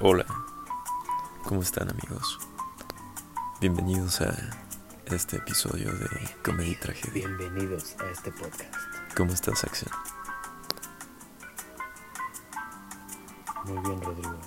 [0.00, 0.24] Hola,
[1.44, 2.38] ¿cómo están amigos?
[3.60, 4.32] Bienvenidos a
[5.06, 6.08] este episodio de
[6.44, 7.26] Comedia y Tragedia.
[7.26, 8.74] Bienvenidos a este podcast.
[9.16, 9.90] ¿Cómo estás, Acción?
[13.64, 14.38] Muy bien, Rodrigo.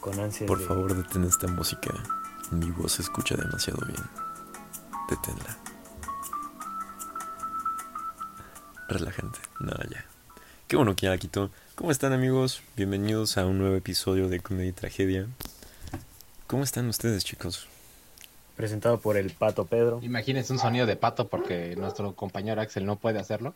[0.00, 1.92] Con ansias Por de- favor, detén esta música.
[2.52, 4.02] Mi voz se escucha demasiado bien.
[5.08, 5.56] Deténla.
[8.88, 9.40] Relajante.
[9.60, 10.04] No, ya.
[10.70, 11.50] Qué bueno que ya la quitó.
[11.74, 12.62] ¿Cómo están amigos?
[12.76, 15.26] Bienvenidos a un nuevo episodio de Comedia y Tragedia.
[16.46, 17.66] ¿Cómo están ustedes, chicos?
[18.54, 19.98] Presentado por el Pato Pedro.
[20.00, 23.52] Imagínense un sonido de pato porque nuestro compañero Axel no puede hacerlo.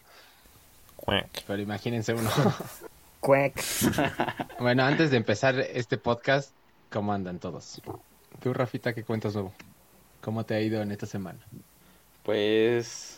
[1.46, 2.28] Pero imagínense uno.
[3.20, 3.62] Quack.
[4.58, 6.50] bueno, antes de empezar este podcast,
[6.90, 7.80] ¿cómo andan todos?
[8.42, 9.52] Tú, Rafita, ¿qué cuentas nuevo?
[10.20, 11.38] ¿Cómo te ha ido en esta semana?
[12.24, 13.13] Pues,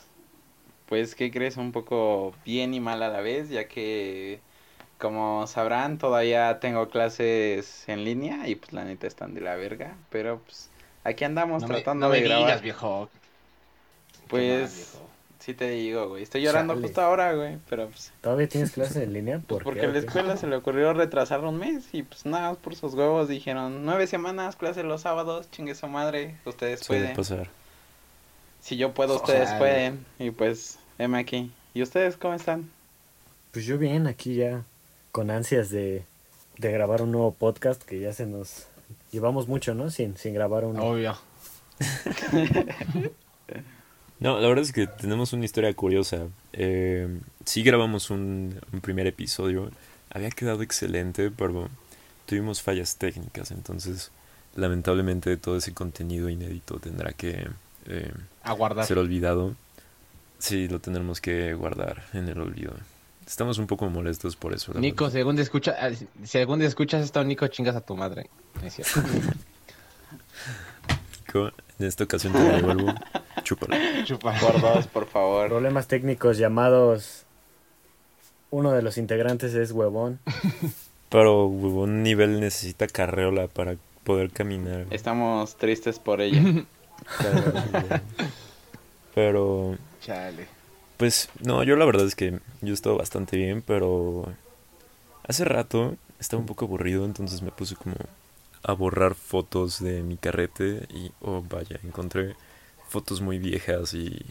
[0.86, 1.56] pues, ¿qué crees?
[1.56, 4.40] Un poco bien y mal a la vez, ya que,
[4.98, 9.96] como sabrán, todavía tengo clases en línea y pues la neta están de la verga,
[10.10, 10.70] pero pues
[11.04, 12.38] aquí andamos no me, tratando no me de grabar.
[12.40, 13.10] digas, viejo.
[14.34, 15.10] Mal, Pues, viejo.
[15.38, 16.80] sí te digo, güey, estoy llorando Chale.
[16.80, 19.40] justo ahora, güey, pero pues, ¿Todavía tienes clases en línea?
[19.46, 19.86] pues ¿Por porque qué?
[19.86, 22.94] a la escuela se le ocurrió retrasar un mes y pues nada, más por sus
[22.94, 27.14] huevos dijeron, nueve semanas, clases los sábados, chingue su madre, ustedes pueden.
[27.14, 27.48] pasar.
[28.60, 30.04] Si yo puedo, ustedes pueden.
[30.18, 31.50] Y pues, heme aquí.
[31.74, 32.70] ¿Y ustedes cómo están?
[33.52, 34.64] Pues yo bien, aquí ya
[35.12, 36.04] con ansias de,
[36.58, 38.66] de grabar un nuevo podcast que ya se nos...
[39.10, 39.90] Llevamos mucho, ¿no?
[39.90, 40.82] Sin, sin grabar uno.
[40.82, 41.16] Obvio.
[44.18, 46.28] No, la verdad es que tenemos una historia curiosa.
[46.54, 47.06] Eh,
[47.44, 49.70] sí grabamos un, un primer episodio.
[50.10, 51.68] Había quedado excelente, pero
[52.24, 53.50] tuvimos fallas técnicas.
[53.50, 54.10] Entonces,
[54.54, 57.46] lamentablemente, todo ese contenido inédito tendrá que
[57.86, 58.12] eh,
[58.56, 58.86] guardar.
[58.86, 59.54] ser olvidado.
[60.38, 62.74] Sí, lo tendremos que guardar en el olvido.
[63.26, 64.72] Estamos un poco molestos por eso.
[64.72, 65.18] la Nico, verdad.
[65.18, 65.90] según escucha, ah,
[66.24, 68.30] según escuchas esto, Nico, chingas a tu madre.
[68.62, 69.00] Es cierto.
[71.26, 72.94] Nico, en esta ocasión te devuelvo.
[73.42, 74.04] Chúpala.
[74.04, 74.32] Chupa.
[74.38, 75.48] Por dos, por favor.
[75.48, 77.24] Problemas técnicos llamados...
[78.50, 80.20] Uno de los integrantes es huevón.
[81.10, 84.86] Pero un nivel necesita carreola para poder caminar.
[84.90, 86.40] Estamos tristes por ella.
[89.14, 89.76] Pero,
[90.06, 90.46] Chale.
[90.96, 94.32] pues, no, yo la verdad es que yo he estado bastante bien, pero
[95.26, 97.96] hace rato estaba un poco aburrido, entonces me puse como
[98.62, 102.34] a borrar fotos de mi carrete y, oh, vaya, encontré
[102.88, 104.24] fotos muy viejas y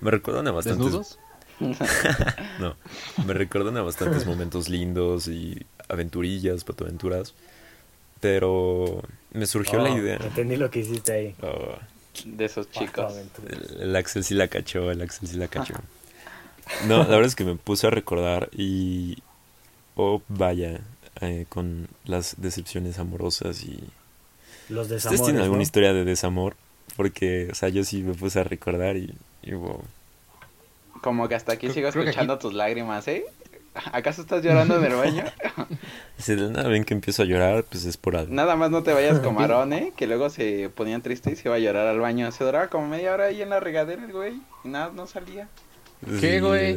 [0.00, 0.84] me recuerdan a bastantes...
[0.84, 1.18] ¿Desnudos?
[2.60, 2.76] No,
[3.26, 7.34] me recuerdan a bastantes momentos lindos y aventurillas, patoaventuras,
[8.20, 9.02] pero
[9.32, 10.16] me surgió la Oh, idea...
[10.22, 11.34] Entendí lo que hiciste ahí.
[11.42, 11.76] Oh,
[12.24, 13.14] De esos chicos.
[13.46, 15.74] El, el Axel sí la cachó, el Axel sí la cachó.
[16.86, 19.18] No, la verdad es que me puse a recordar y...
[19.96, 20.80] Oh, vaya,
[21.20, 23.80] eh, con las decepciones amorosas y...
[24.68, 25.62] Los ¿Ustedes desamores, tienen alguna ¿no?
[25.62, 26.56] historia de desamor?
[26.96, 29.14] Porque, o sea, yo sí me puse a recordar y...
[29.42, 29.82] y wow.
[31.00, 33.24] Como que hasta aquí sigo escuchando tus lágrimas, ¿eh?
[33.92, 35.24] ¿Acaso estás llorando en el baño?
[36.18, 38.34] Si de nada ven que empiezo a llorar, pues es por algo.
[38.34, 39.92] Nada más no te vayas como Aarón, ¿eh?
[39.96, 42.32] Que luego se ponían tristes y se iba a llorar al baño.
[42.32, 44.40] Se duraba como media hora ahí en la regadera el güey.
[44.64, 45.48] Y nada, no salía.
[46.20, 46.76] ¿Qué, güey?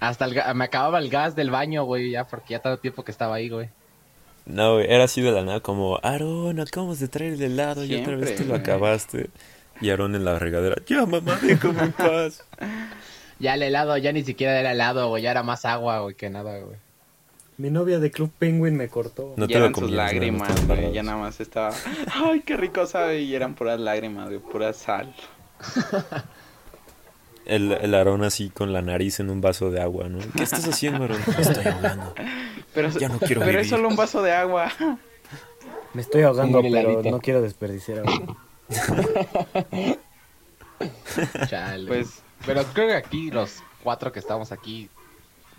[0.00, 3.04] Hasta el ga- me acababa el gas del baño, güey, ya, porque ya tanto tiempo
[3.04, 3.68] que estaba ahí, güey.
[4.46, 7.94] No, güey, era así de la nada como, Aaron, acabamos de traer el helado y
[7.94, 8.60] otra vez te lo güey.
[8.60, 9.30] acabaste.
[9.80, 12.44] Y Aaron en la regadera, ya mamá, déjame en paz.
[13.40, 16.28] Ya el helado ya ni siquiera era helado, güey, ya era más agua, güey, que
[16.28, 16.76] nada, güey.
[17.56, 19.34] Mi novia de Club Penguin me cortó.
[19.36, 20.92] No te eran sus lágrimas, güey.
[20.92, 21.74] Ya nada más estaba.
[22.14, 23.20] Ay, qué rico sabe.
[23.20, 24.38] Y eran puras lágrimas, güey.
[24.40, 25.14] Pura sal.
[27.46, 30.18] El, el Aarón así con la nariz en un vaso de agua, ¿no?
[30.36, 31.20] ¿Qué estás haciendo, Aarón?
[31.26, 32.14] Me estoy ahogando.
[32.72, 34.70] Pero, Ya no quiero pero es solo un vaso de agua.
[35.92, 38.36] Me estoy ahogando, pero no quiero desperdiciar agua.
[41.48, 41.88] Chale.
[41.88, 44.88] Pues, Pero creo que aquí los cuatro que estamos aquí,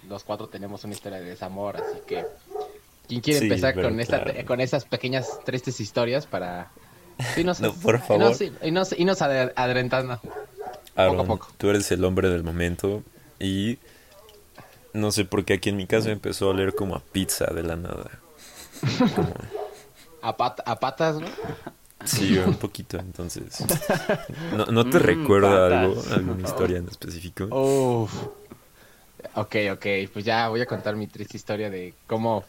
[0.08, 2.26] los cuatro tenemos una historia de desamor, así que
[3.08, 4.46] ¿quién quiere Sí, empezar con esta claro.
[4.46, 6.72] con esas pequeñas tristes historias para
[7.62, 8.32] No, por favor.
[8.34, 10.20] irnos, irnos- irnos adre- adelantando?
[10.96, 11.48] Aaron, poco.
[11.58, 13.04] tú eres el hombre del momento
[13.40, 13.78] y
[14.94, 17.64] no sé por qué aquí en mi casa empezó a oler como a pizza de
[17.64, 18.10] la nada.
[19.16, 19.34] Como-
[20.24, 21.28] A, pat- a patas, ¿no?
[22.06, 23.70] Sí, un poquito, entonces.
[24.52, 25.72] ¿No, no te Mm, recuerda patas.
[25.72, 27.46] algo, alguna historia en específico?
[27.50, 28.14] Uf.
[29.36, 32.44] Ok, ok, pues ya voy a contar mi triste historia de cómo...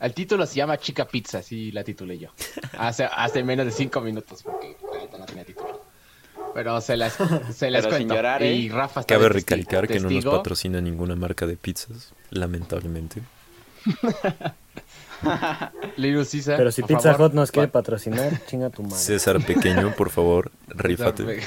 [0.00, 2.30] El título se llama Chica Pizza, así la titulé yo.
[2.78, 4.76] Hace, hace menos de cinco minutos, porque
[5.18, 5.80] no tenía título.
[6.54, 7.14] Pero se las,
[7.54, 8.14] se las cuento.
[8.14, 8.54] llorar, ¿eh?
[8.54, 10.38] Y Rafa está Cabe recalcar que no nos testigo.
[10.38, 13.22] patrocina ninguna marca de pizzas, lamentablemente.
[15.96, 16.56] Little Caesar.
[16.56, 18.96] Pero si por Pizza favor, Hut nos quiere pa- patrocinar, chinga tu madre.
[18.96, 21.40] César Pequeño, por favor, rífate.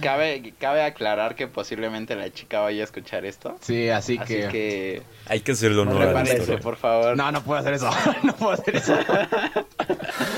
[0.00, 3.58] Cabe, cabe aclarar que posiblemente la chica vaya a escuchar esto.
[3.60, 4.48] Sí, así, Así que...
[4.48, 7.16] que, Hay que hacerle honor a la por favor.
[7.16, 7.90] No, no puedo hacer eso.
[8.22, 8.98] no puedo hacer eso.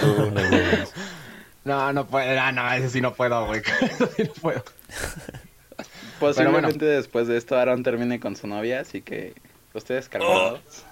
[0.03, 0.41] Oh, no.
[1.65, 2.35] No, no puedo.
[2.35, 3.63] No, no, eso sí no puedo, güey.
[3.83, 4.65] Eso sí no puedo.
[6.19, 9.35] Posiblemente después de esto Aaron termine con su novia, así que
[9.75, 10.61] ustedes calmados.
[10.65, 10.86] Oh,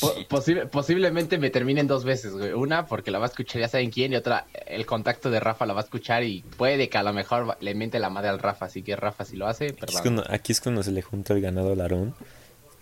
[0.00, 2.52] Po- posible- posiblemente me terminen dos veces, güey.
[2.52, 5.66] Una porque la va a escuchar ya saben quién y otra el contacto de Rafa
[5.66, 8.38] la va a escuchar y puede que a lo mejor le miente la madre al
[8.38, 8.66] Rafa.
[8.66, 10.02] Así que Rafa si lo hace, Aquí es, perdón.
[10.02, 12.14] cuando, aquí es cuando se le junta el ganado al Aarón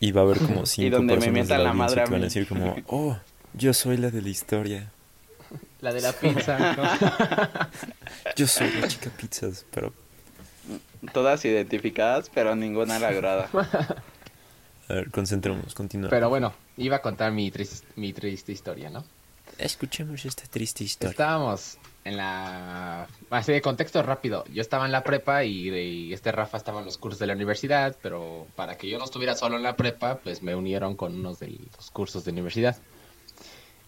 [0.00, 2.05] y va a haber como cinco donde me personas de mientan la la madre a
[2.05, 3.17] que van a decir como, oh,
[3.55, 4.91] yo soy la de la historia.
[5.81, 6.58] La de la pizza.
[6.58, 6.82] ¿no?
[8.37, 9.93] Yo soy la chica pizzas, pero
[11.12, 13.49] Todas identificadas, pero ninguna lograda.
[14.88, 16.11] A ver, concentrémonos, continúa.
[16.11, 19.05] Pero bueno, iba a contar mi, tris- mi triste historia, ¿no?
[19.58, 21.11] Escuchemos esta triste historia.
[21.11, 23.06] Estábamos en la...
[23.31, 24.44] Así de contexto rápido.
[24.52, 27.32] Yo estaba en la prepa y, y este Rafa estaba en los cursos de la
[27.35, 31.14] universidad, pero para que yo no estuviera solo en la prepa, pues me unieron con
[31.14, 32.76] unos de los cursos de universidad.
[32.76, 32.82] O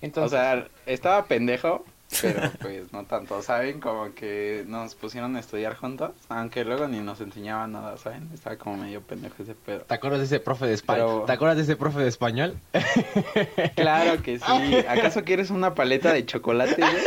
[0.01, 1.85] Entonces, sea, estaba pendejo,
[2.21, 3.81] pero pues no tanto, ¿saben?
[3.81, 8.29] Como que nos pusieron a estudiar juntos, aunque luego ni nos enseñaban nada, ¿saben?
[8.35, 9.81] Estaba como medio pendejo ese pedo.
[9.81, 11.07] ¿te acuerdas de ese profe de español?
[11.09, 12.59] Pero- ¿Te acuerdas de ese profe de español?
[13.77, 14.77] Claro que sí.
[14.89, 17.05] ¿Acaso quieres una paleta de chocolate, güey?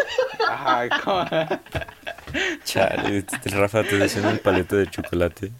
[0.49, 1.25] Ajá, ¿cómo?
[2.63, 5.51] Chale, el Rafa te decía el palete de chocolate.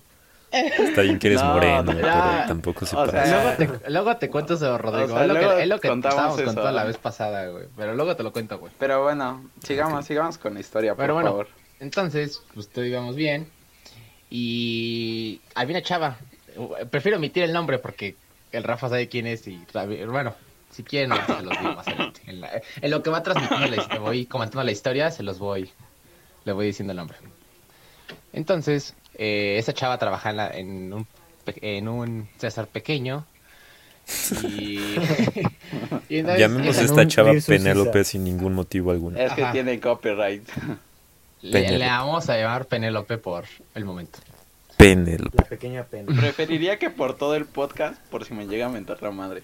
[0.54, 2.46] Está bien que eres No, moreno, pero ya.
[2.48, 3.66] tampoco se O sea, parece.
[3.66, 5.06] Luego te, luego te cuento sobre Rodrigo.
[5.06, 6.46] O sea, es lo que, es lo que contamos estábamos eso.
[6.48, 7.66] contando la vez pasada, güey.
[7.76, 8.72] Pero luego te lo cuento, güey.
[8.78, 11.48] Pero bueno, sigamos, sigamos con la historia, por Pero bueno, favor.
[11.80, 13.50] entonces, pues todo íbamos bien.
[14.30, 16.18] Y había una chava.
[16.90, 18.16] Prefiero omitir el nombre porque
[18.52, 19.48] el Rafa sabe quién es.
[19.48, 19.64] Y
[20.08, 20.36] bueno,
[20.72, 22.22] si quieren, se los digo más adelante.
[22.28, 25.72] En, la- en lo que va transmitiendo, voy comentando la historia, se los voy.
[26.46, 27.18] Le voy diciendo el nombre.
[28.34, 31.08] Entonces, eh, esa chava trabaja en, la- en un,
[31.46, 33.26] en un César pequeño.
[34.44, 34.80] Y.
[36.10, 39.18] y entonces- Llamemos a esta un chava Penélope sin ningún motivo alguno.
[39.18, 39.52] Es que Ajá.
[39.54, 40.48] tiene copyright.
[41.42, 41.78] le, Penélope.
[41.80, 43.46] le vamos a llamar Penélope por
[43.76, 44.20] el momento.
[44.78, 45.38] Penélope.
[45.38, 46.20] La pequeña pena.
[46.20, 49.44] Preferiría que por todo el podcast, por si me llega a mentar la madre.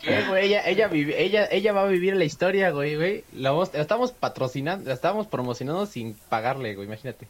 [0.00, 0.46] ¿Qué, güey?
[0.46, 3.24] Ella, ella, vivi- ella, ella va a vivir la historia, güey, güey.
[3.34, 7.26] La, estamos patrocinando, la estamos promocionando sin pagarle, güey, imagínate.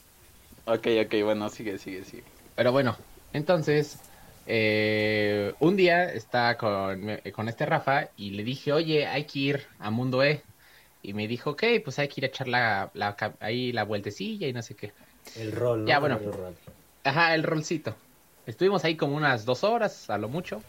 [0.67, 2.25] Ok, ok, bueno, sigue, sigue, sigue.
[2.55, 2.97] Pero bueno,
[3.33, 3.99] entonces,
[4.47, 9.67] eh, un día está con, con este Rafa y le dije, oye, hay que ir
[9.79, 10.43] a Mundo E.
[11.03, 12.91] Y me dijo, ok, pues hay que ir a echar la,
[13.41, 14.93] ahí la vueltecilla y no sé qué.
[15.37, 15.89] El rol, ¿no?
[15.89, 16.19] Ya, bueno.
[16.19, 16.55] El rol.
[17.05, 17.95] Ajá, el rolcito.
[18.47, 20.63] Estuvimos ahí como unas dos horas, a lo mucho.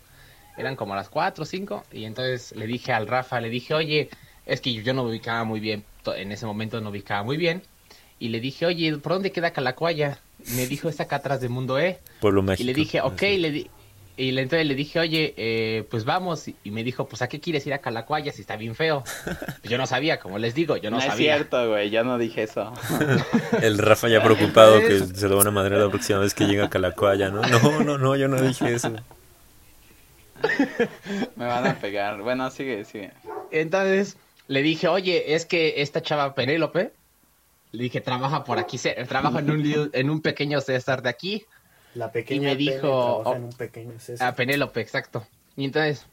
[0.59, 1.83] Eran como las cuatro o cinco.
[1.91, 4.09] Y entonces le dije al Rafa, le dije, oye,
[4.45, 5.83] es que yo no me ubicaba muy bien.
[6.17, 7.63] En ese momento no ubicaba muy bien.
[8.19, 10.19] Y le dije, oye, ¿por dónde queda Calacuaya?
[10.55, 11.99] Me dijo, está acá atrás de Mundo E.
[12.19, 12.65] Pueblo Y mágico.
[12.67, 13.69] le dije, ok, le di-
[14.17, 16.49] y le, entonces le dije, oye, eh, pues vamos.
[16.49, 19.05] Y, y me dijo, pues ¿a qué quieres ir a Calacuaya si está bien feo?
[19.23, 21.35] Pues yo no sabía, como les digo, yo no, No, es sabía.
[21.35, 22.73] cierto, güey, yo no dije eso.
[23.61, 26.65] El Rafa ya preocupado que se lo van a madrear la próxima vez que llega
[26.65, 27.41] a Calacuaya, ¿no?
[27.43, 28.93] No, no, no, yo no dije eso.
[31.35, 32.21] Me van a pegar.
[32.21, 33.11] Bueno, sigue, sigue.
[33.51, 36.91] Entonces le dije, oye, es que esta chava Penélope,
[37.71, 41.45] le dije, trabaja por aquí, trabaja en un, en un pequeño César de aquí.
[41.95, 44.27] La pequeña me pena dijo- trabaja en un pequeño César.
[44.27, 45.25] A Penélope, exacto.
[45.55, 46.05] Y entonces,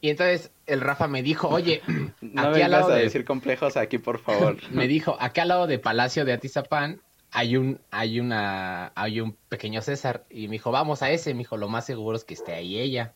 [0.00, 1.82] y entonces el Rafa me dijo, oye,
[2.20, 4.56] No aquí al lado a de, decir complejos aquí, por favor.
[4.70, 7.00] me dijo, acá al lado de Palacio de Atizapán
[7.32, 10.24] hay un, hay una, hay un pequeño César.
[10.30, 12.78] Y me dijo, vamos a ese, me dijo, lo más seguro es que esté ahí
[12.78, 13.12] ella.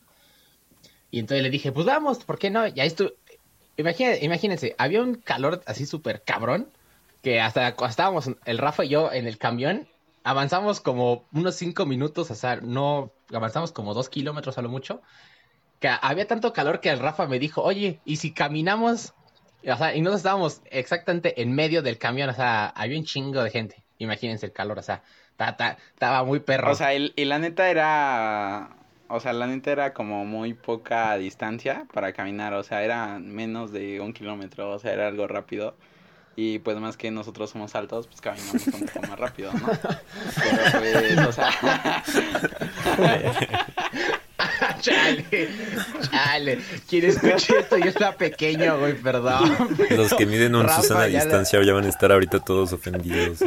[1.15, 2.67] Y entonces le dije, pues vamos, ¿por qué no?
[2.67, 3.15] Y ahí estuve.
[3.77, 6.69] Imagínense, había un calor así súper cabrón,
[7.23, 9.87] que hasta estábamos el Rafa y yo en el camión,
[10.25, 15.03] avanzamos como unos cinco minutos, o sea, no, avanzamos como dos kilómetros a lo mucho,
[15.79, 19.15] que había tanto calor que el Rafa me dijo, oye, ¿y si caminamos?
[19.65, 23.45] O sea, y nosotros estábamos exactamente en medio del camión, o sea, había un chingo
[23.45, 25.05] de gente, imagínense el calor, o sea,
[25.37, 26.73] ta- ta- estaba muy perro.
[26.73, 28.79] O sea, y la neta era...
[29.09, 32.55] O sea, la neta era como muy poca distancia para caminar.
[32.55, 34.71] O sea, era menos de un kilómetro.
[34.73, 35.75] O sea, era algo rápido.
[36.37, 39.69] Y pues más que nosotros somos altos, pues caminamos un poco más rápido, ¿no?
[40.81, 41.51] Pero pues, o sea...
[44.81, 45.25] chale,
[46.11, 46.59] chale,
[46.89, 49.49] quien escuche esto yo estaba pequeño, güey, perdón.
[49.91, 52.41] Los que miden un Rafa, Susana a ya la- distancia ya van a estar ahorita
[52.41, 53.39] todos ofendidos.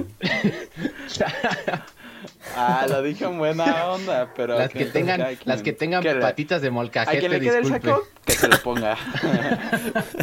[2.60, 4.58] Ah, lo dije en buena onda, pero...
[4.58, 7.40] Las que ok, tengan, quien- las que tengan que patitas de A molcajete, quien le
[7.40, 7.90] quede el disculpe.
[7.90, 8.98] saco, que se lo ponga.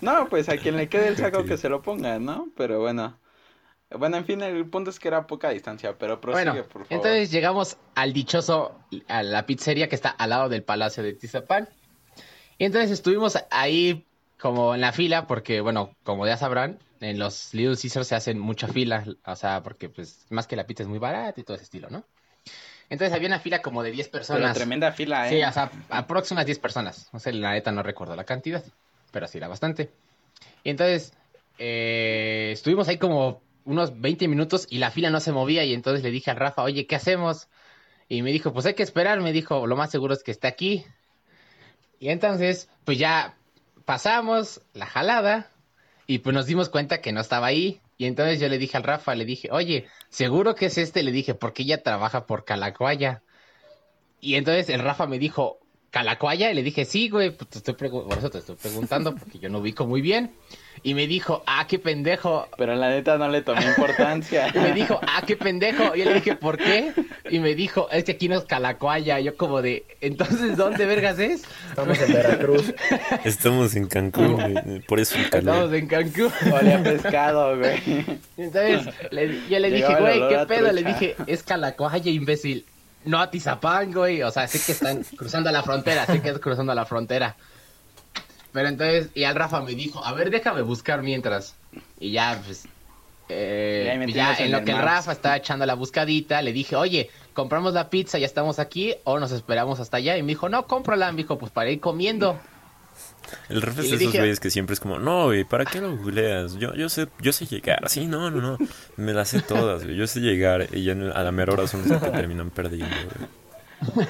[0.00, 2.48] no, pues a quien le quede el saco que se lo ponga, ¿no?
[2.56, 3.18] Pero bueno.
[3.98, 6.88] Bueno, en fin, el punto es que era poca distancia, pero prosigue, Bueno, por favor.
[6.90, 8.78] entonces llegamos al dichoso,
[9.08, 11.68] a la pizzería que está al lado del Palacio de Tizapán.
[12.56, 14.06] Y entonces estuvimos ahí
[14.38, 18.38] como en la fila, porque bueno, como ya sabrán, en los Little Caesars se hacen
[18.38, 21.54] mucha fila, o sea, porque pues más que la pizza es muy barata y todo
[21.56, 22.04] ese estilo, ¿no?
[22.90, 24.54] Entonces había una fila como de 10 Pero personas.
[24.56, 25.30] tremenda fila, ¿eh?
[25.38, 27.08] Sí, o sea, aproximadamente 10 personas.
[27.12, 28.64] No sé, la neta no recuerdo la cantidad,
[29.12, 29.90] pero sí era bastante.
[30.64, 31.14] Y entonces,
[31.58, 36.02] eh, estuvimos ahí como unos 20 minutos y la fila no se movía y entonces
[36.02, 37.48] le dije a Rafa, oye, ¿qué hacemos?
[38.08, 40.48] Y me dijo, pues hay que esperar, me dijo, lo más seguro es que esté
[40.48, 40.84] aquí.
[42.00, 43.36] Y entonces, pues ya
[43.84, 45.50] pasamos la jalada
[46.10, 47.80] y pues nos dimos cuenta que no estaba ahí.
[47.96, 51.04] Y entonces yo le dije al Rafa, le dije, oye, ¿seguro que es este?
[51.04, 53.22] Le dije, porque ella trabaja por Calacuaya.
[54.20, 56.50] Y entonces el Rafa me dijo, ¿Calacuaya?
[56.50, 59.48] Y le dije, sí, güey, pues te estoy por eso te estoy preguntando, porque yo
[59.48, 60.30] no ubico muy bien.
[60.82, 62.46] Y me dijo, ah, qué pendejo.
[62.56, 64.48] Pero la neta no le tomé importancia.
[64.54, 65.94] Y me dijo, ah, qué pendejo.
[65.94, 66.92] Y yo le dije, ¿por qué?
[67.28, 69.18] Y me dijo, es que aquí no es Calacuaya.
[69.20, 71.42] Yo como de, entonces, ¿dónde vergas es?
[71.70, 72.72] Estamos en Veracruz.
[73.24, 75.74] Estamos en Cancún, güey, por eso el Estamos calor.
[75.74, 76.32] en Cancún.
[76.52, 78.04] Olía a pescado, güey.
[78.36, 80.72] Entonces, le- yo le dije, güey, ¿qué pedo?
[80.72, 82.64] Le dije, es Calacuaya, imbécil.
[83.04, 84.22] No a Tizapán, güey.
[84.22, 87.36] O sea, sé que están cruzando la frontera, sé que es cruzando la frontera.
[88.52, 91.54] Pero entonces, y al Rafa me dijo, a ver, déjame buscar mientras.
[91.98, 92.66] Y ya, pues,
[93.28, 94.78] eh, ya en en lo que el.
[94.78, 99.20] Rafa estaba echando la buscadita, le dije, oye, compramos la pizza, ya estamos aquí, o
[99.20, 100.16] nos esperamos hasta allá.
[100.16, 101.12] Y me dijo, no, cómprala.
[101.12, 102.40] Me dijo, pues para ir comiendo.
[103.48, 105.96] El ref es de esos güeyes que siempre es como, no, güey, ¿para qué lo
[105.96, 106.54] googleas?
[106.56, 107.88] Yo, yo sé, yo sé llegar.
[107.88, 108.58] Sí, no, no, no.
[108.96, 109.96] Me las sé todas, güey.
[109.96, 112.94] Yo sé llegar y ya a la mera hora son los que terminan perdiendo,
[113.94, 114.06] güey.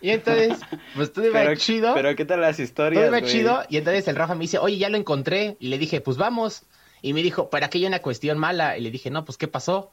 [0.00, 0.58] Y entonces,
[0.94, 1.94] pues todo iba Pero, chido.
[1.94, 3.30] pero ¿qué tal las Todo historias, iba güey?
[3.30, 5.56] chido y entonces el Rafa me dice, oye, ya lo encontré.
[5.60, 6.64] Y le dije, pues vamos.
[7.00, 8.76] Y me dijo, pero aquí hay una cuestión mala.
[8.76, 9.92] Y le dije, no, pues ¿qué pasó?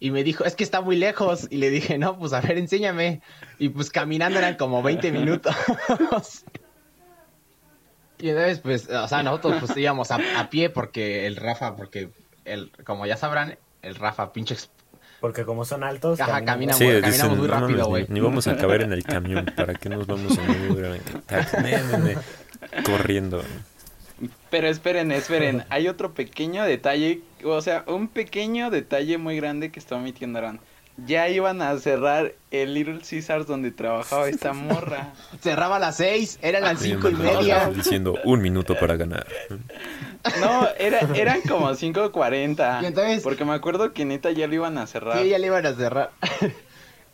[0.00, 1.46] Y me dijo, es que está muy lejos.
[1.50, 3.20] Y le dije, no, pues a ver, enséñame.
[3.58, 5.54] Y pues caminando eran como 20 minutos.
[8.20, 12.10] y entonces, pues, o sea, nosotros pues íbamos a, a pie porque el Rafa, porque,
[12.44, 14.56] el, como ya sabrán, el Rafa, pinche...
[15.20, 18.06] Porque como son altos, Ajá, caminan- camina Sí, caminamos dicen, muy "No rápido, güey".
[18.08, 19.44] Ni, ni vamos a caber en el camión.
[19.54, 20.38] ¿Para qué nos vamos
[21.62, 22.82] ne, ne.
[22.84, 23.42] Corriendo.
[24.50, 25.64] Pero esperen, esperen.
[25.68, 30.60] Hay otro pequeño detalle, o sea, un pequeño detalle muy grande que está omitiendo Aran.
[31.06, 35.12] Ya iban a cerrar el Little Caesars donde trabajaba esta morra.
[35.40, 37.68] Cerraba a las 6, eran las 5 y me media.
[37.70, 39.26] Diciendo un minuto para ganar.
[40.40, 42.82] No, era, eran como 5.40.
[42.82, 45.18] Y entonces- Porque me acuerdo que neta ya lo iban a cerrar.
[45.22, 46.10] Sí, ya le iban a cerrar.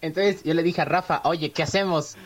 [0.03, 2.17] Entonces yo le dije a Rafa, oye, ¿qué hacemos?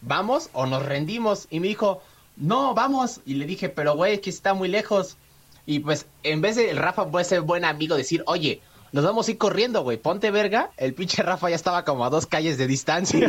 [0.00, 1.46] ¿Vamos o nos rendimos?
[1.50, 2.02] Y me dijo,
[2.36, 3.20] no, vamos.
[3.26, 5.16] Y le dije, pero güey, que está muy lejos.
[5.66, 8.60] Y pues, en vez de el Rafa puede ser buen amigo, decir, oye,
[8.92, 10.70] nos vamos a ir corriendo, güey, ponte verga.
[10.76, 13.20] El pinche Rafa ya estaba como a dos calles de distancia.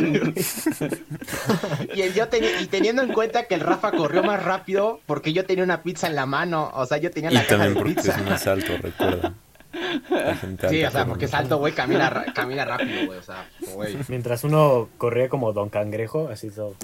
[1.94, 5.32] y, el- yo teni- y teniendo en cuenta que el Rafa corrió más rápido porque
[5.32, 6.70] yo tenía una pizza en la mano.
[6.74, 8.12] O sea, yo tenía Y la caja también de porque pizza.
[8.16, 9.34] es un asalto, recuerda.
[10.68, 11.34] Sí, o sea, porque es nosotros.
[11.34, 13.96] alto, güey, camina, camina rápido, güey, o sea, güey.
[14.08, 16.74] Mientras uno corría como Don Cangrejo, así todo.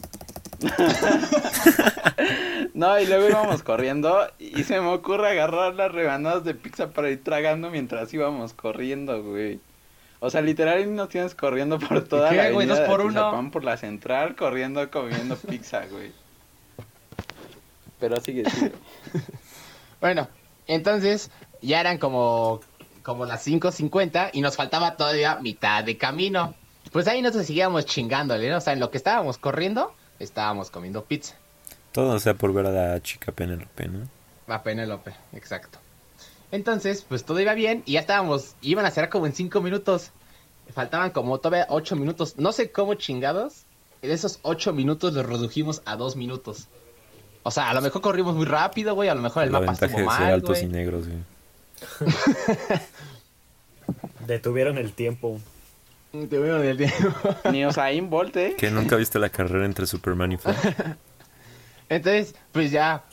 [2.74, 7.10] No, y luego íbamos corriendo y se me ocurre agarrar las rebanadas de pizza para
[7.10, 9.58] ir tragando mientras íbamos corriendo, güey.
[10.20, 12.68] O sea, literal nos tienes corriendo por toda la güey?
[13.50, 16.12] por la central, corriendo, comiendo pizza, güey.
[17.98, 18.72] Pero sigue, sigue.
[20.00, 20.28] Bueno,
[20.68, 22.60] entonces ya eran como,
[23.02, 26.54] como las 5.50 y nos faltaba todavía mitad de camino.
[26.92, 28.58] Pues ahí nosotros seguíamos chingándole, ¿no?
[28.58, 31.34] O sea, en lo que estábamos corriendo, estábamos comiendo pizza.
[31.92, 34.08] Todo sea por ver a la chica Penélope, ¿no?
[34.46, 35.78] A Penélope, exacto.
[36.50, 40.10] Entonces, pues todo iba bien y ya estábamos, iban a cerrar como en 5 minutos.
[40.74, 42.36] Faltaban como todavía 8 minutos.
[42.36, 43.64] No sé cómo chingados.
[44.02, 46.68] De esos 8 minutos los redujimos a 2 minutos.
[47.42, 49.08] O sea, a lo mejor corrimos muy rápido, güey.
[49.08, 50.72] A lo mejor el La mapa estuvo de ser mal, altos y güey.
[50.72, 51.18] negros, güey.
[54.26, 55.40] Detuvieron el tiempo.
[56.10, 57.36] Te veo en el tiempo.
[57.52, 58.56] Ni Usain Bolt, ¿eh?
[58.56, 60.56] ¿Que nunca viste la carrera entre Superman y Flash?
[61.88, 63.04] Entonces, pues ya,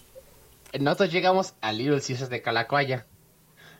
[0.79, 3.05] nosotros llegamos a Little Caesars de Calacuaya.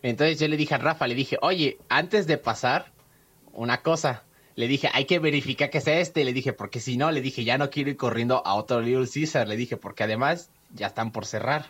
[0.02, 2.92] Entonces yo le dije a Rafa, le dije, oye, antes de pasar,
[3.52, 4.22] una cosa.
[4.54, 6.24] Le dije, hay que verificar que sea este.
[6.24, 9.06] Le dije, porque si no, le dije, ya no quiero ir corriendo a otro Little
[9.12, 9.48] Caesar.
[9.48, 11.66] Le dije, porque además ya están por cerrar.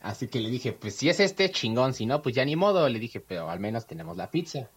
[0.00, 1.92] Así que le dije, pues si es este, chingón.
[1.92, 2.88] Si no, pues ya ni modo.
[2.88, 4.70] Le dije, pero al menos tenemos la pizza.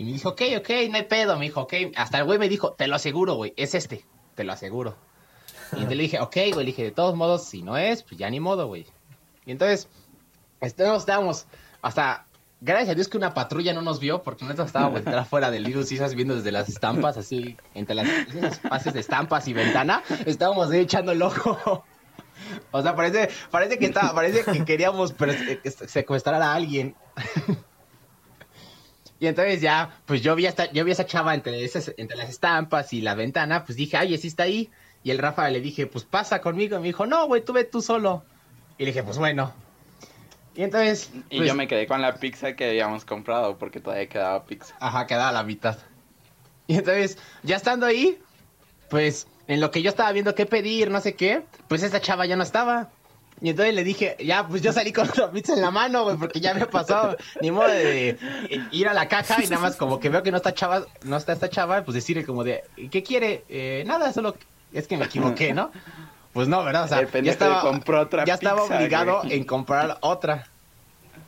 [0.00, 1.36] Y me dijo, ok, ok, no hay pedo.
[1.36, 1.74] Me dijo, ok.
[1.94, 4.02] Hasta el güey me dijo, te lo aseguro, güey, es este.
[4.34, 4.96] Te lo aseguro.
[5.76, 6.54] Y le dije, ok, güey.
[6.54, 8.86] Le dije, de todos modos, si no es, pues ya ni modo, güey.
[9.44, 9.88] Y entonces,
[10.62, 11.44] estábamos,
[11.82, 12.24] hasta.
[12.62, 15.84] Gracias a Dios que una patrulla no nos vio, porque nosotros estábamos afuera del Little
[15.86, 20.70] Caesars viendo desde las estampas, así, entre las esos pases de estampas y ventana, estábamos
[20.70, 21.84] ahí echando el ojo.
[22.70, 26.96] O sea, parece, parece que estaba, parece que queríamos eh, secuestrar a alguien.
[29.20, 32.16] Y entonces ya, pues yo vi esta, yo vi a esa chava entre esas, entre
[32.16, 34.70] las estampas y la ventana, pues dije, ay, sí está ahí.
[35.02, 36.76] Y el Rafa le dije, pues pasa conmigo.
[36.76, 38.24] Y me dijo, no, güey, tú ve tú solo.
[38.78, 39.52] Y le dije, pues bueno.
[40.54, 41.10] Y entonces.
[41.28, 44.74] Y pues, yo me quedé con la pizza que habíamos comprado porque todavía quedaba pizza.
[44.80, 45.78] Ajá, quedaba la mitad.
[46.66, 48.18] Y entonces, ya estando ahí,
[48.88, 52.24] pues en lo que yo estaba viendo qué pedir, no sé qué, pues esa chava
[52.24, 52.90] ya no estaba.
[53.42, 56.16] Y entonces le dije, ya, pues yo salí con la pizza en la mano, güey,
[56.16, 57.16] porque ya me ha pasado.
[57.40, 58.18] Ni modo de, de
[58.70, 61.16] ir a la caja y nada más como que veo que no está chava, no
[61.16, 63.44] está esta chava, pues decirle como de, ¿qué quiere?
[63.48, 64.36] Eh, nada, solo
[64.72, 65.70] es que me equivoqué, ¿no?
[66.32, 66.84] Pues no, ¿verdad?
[66.84, 69.34] O sea, ya estaba, compró otra ya estaba pizza, obligado güey.
[69.34, 70.46] en comprar otra.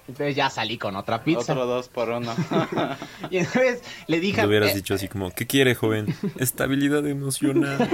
[0.07, 1.52] Entonces ya salí con otra pizza.
[1.52, 2.35] Otro dos por uno.
[3.31, 4.42] Y entonces le dije...
[4.42, 6.14] Le hubieras eh, dicho así como, ¿qué quiere, joven?
[6.38, 7.88] Estabilidad emocional.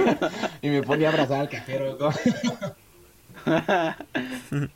[0.61, 1.97] Y me ponía a abrazar al cajero.
[1.99, 2.09] ¿no?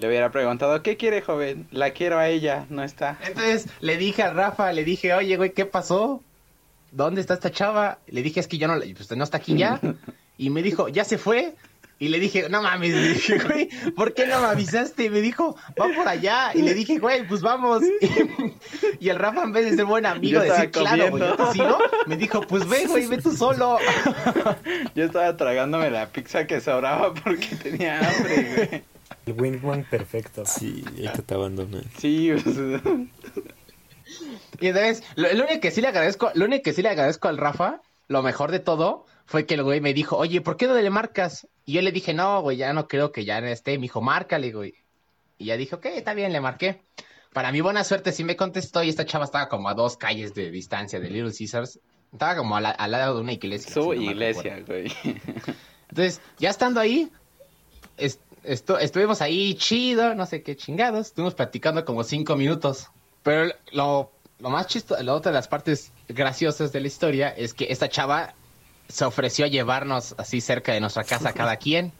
[0.00, 1.66] Le hubiera preguntado, ¿qué quiere, joven?
[1.70, 3.18] La quiero a ella, no está.
[3.26, 6.22] Entonces le dije a Rafa, le dije, oye, güey, ¿qué pasó?
[6.92, 7.98] ¿Dónde está esta chava?
[8.06, 9.80] Le dije, es que ya no, la- pues no está aquí ya.
[10.38, 11.54] Y me dijo, ¿ya se fue?
[12.02, 15.04] Y le dije, no mames, le dije, güey, ¿por qué no me avisaste?
[15.04, 16.50] Y me dijo, va por allá.
[16.52, 17.80] Y le dije, güey, pues vamos.
[18.98, 21.52] Y, el Rafa, en vez de ser buen amigo, decir, claro, güey, yo te comiendo.
[21.52, 23.78] sigo, me dijo, pues ve, güey, ve tú solo.
[24.96, 28.82] Yo estaba tragándome la pizza que sobraba porque tenía hambre, güey.
[29.26, 30.42] El wingman perfecto.
[30.44, 31.82] Sí, ahí que te abandoné.
[31.98, 32.80] Sí, o sea,
[34.60, 37.28] Y entonces, lo, lo único que sí le agradezco, lo único que sí le agradezco
[37.28, 40.66] al Rafa, lo mejor de todo, fue que el güey me dijo, oye, ¿por qué
[40.66, 41.46] no le marcas?
[41.64, 43.78] Y yo le dije, no, güey, ya no creo que ya esté.
[43.78, 44.74] Me dijo, márcale, güey.
[45.38, 46.82] Y ya dije, ok, está bien, le marqué.
[47.32, 50.34] Para mi buena suerte sí me contestó y esta chava estaba como a dos calles
[50.34, 51.78] de distancia de Little Caesars.
[52.12, 53.72] Estaba como la- al lado de una iglesia.
[53.72, 54.92] su si no iglesia, güey.
[55.88, 57.10] Entonces, ya estando ahí,
[57.96, 61.08] est- estu- estuvimos ahí chido, no sé qué chingados.
[61.08, 62.88] Estuvimos platicando como cinco minutos.
[63.22, 67.54] Pero lo, lo más chistoso, la otra de las partes graciosas de la historia es
[67.54, 68.34] que esta chava
[68.92, 71.92] se ofreció a llevarnos así cerca de nuestra casa cada quien.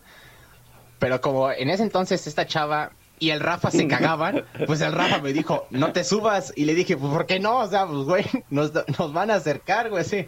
[0.99, 5.19] Pero como en ese entonces esta chava y el Rafa se cagaban, pues el Rafa
[5.19, 6.53] me dijo, no te subas.
[6.55, 7.61] Y le dije, pues ¿por qué no?
[7.61, 10.27] O sea, pues güey, nos, nos van a acercar, güey, así.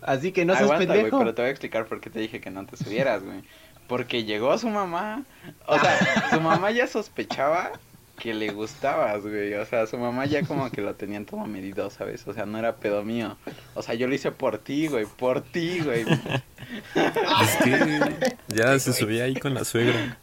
[0.00, 1.18] Así que no seas Aguanta, güey, pendejo.
[1.18, 3.42] pero te voy a explicar por qué te dije que no te subieras, güey.
[3.86, 5.24] Porque llegó su mamá,
[5.66, 7.72] o sea, su mamá ya sospechaba
[8.16, 9.54] que le gustabas, güey.
[9.54, 12.26] O sea, su mamá ya como que lo tenían todo medido, ¿sabes?
[12.26, 13.36] O sea, no era pedo mío.
[13.74, 16.04] O sea, yo lo hice por ti, güey, por ti, güey.
[16.94, 20.18] Es que ya se subía ahí con la suegra.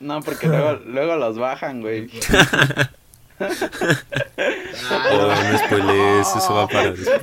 [0.00, 2.10] No, porque luego, luego los bajan, güey.
[3.38, 7.22] Oh, no spoilees, eso va para después.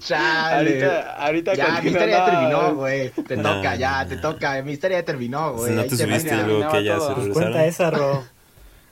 [0.00, 0.84] Chale.
[0.84, 3.10] Ahorita, ahorita Ya, mi historia ya no, terminó, güey.
[3.10, 4.20] Te No, toca, ya, no, te no.
[4.22, 4.62] toca.
[4.62, 5.70] Mi historia ya terminó, güey.
[5.70, 7.08] Si no Ahí te subiste luego que ya todo.
[7.08, 8.00] se Pues cuenta regresaron.
[8.00, 8.24] esa, Ro.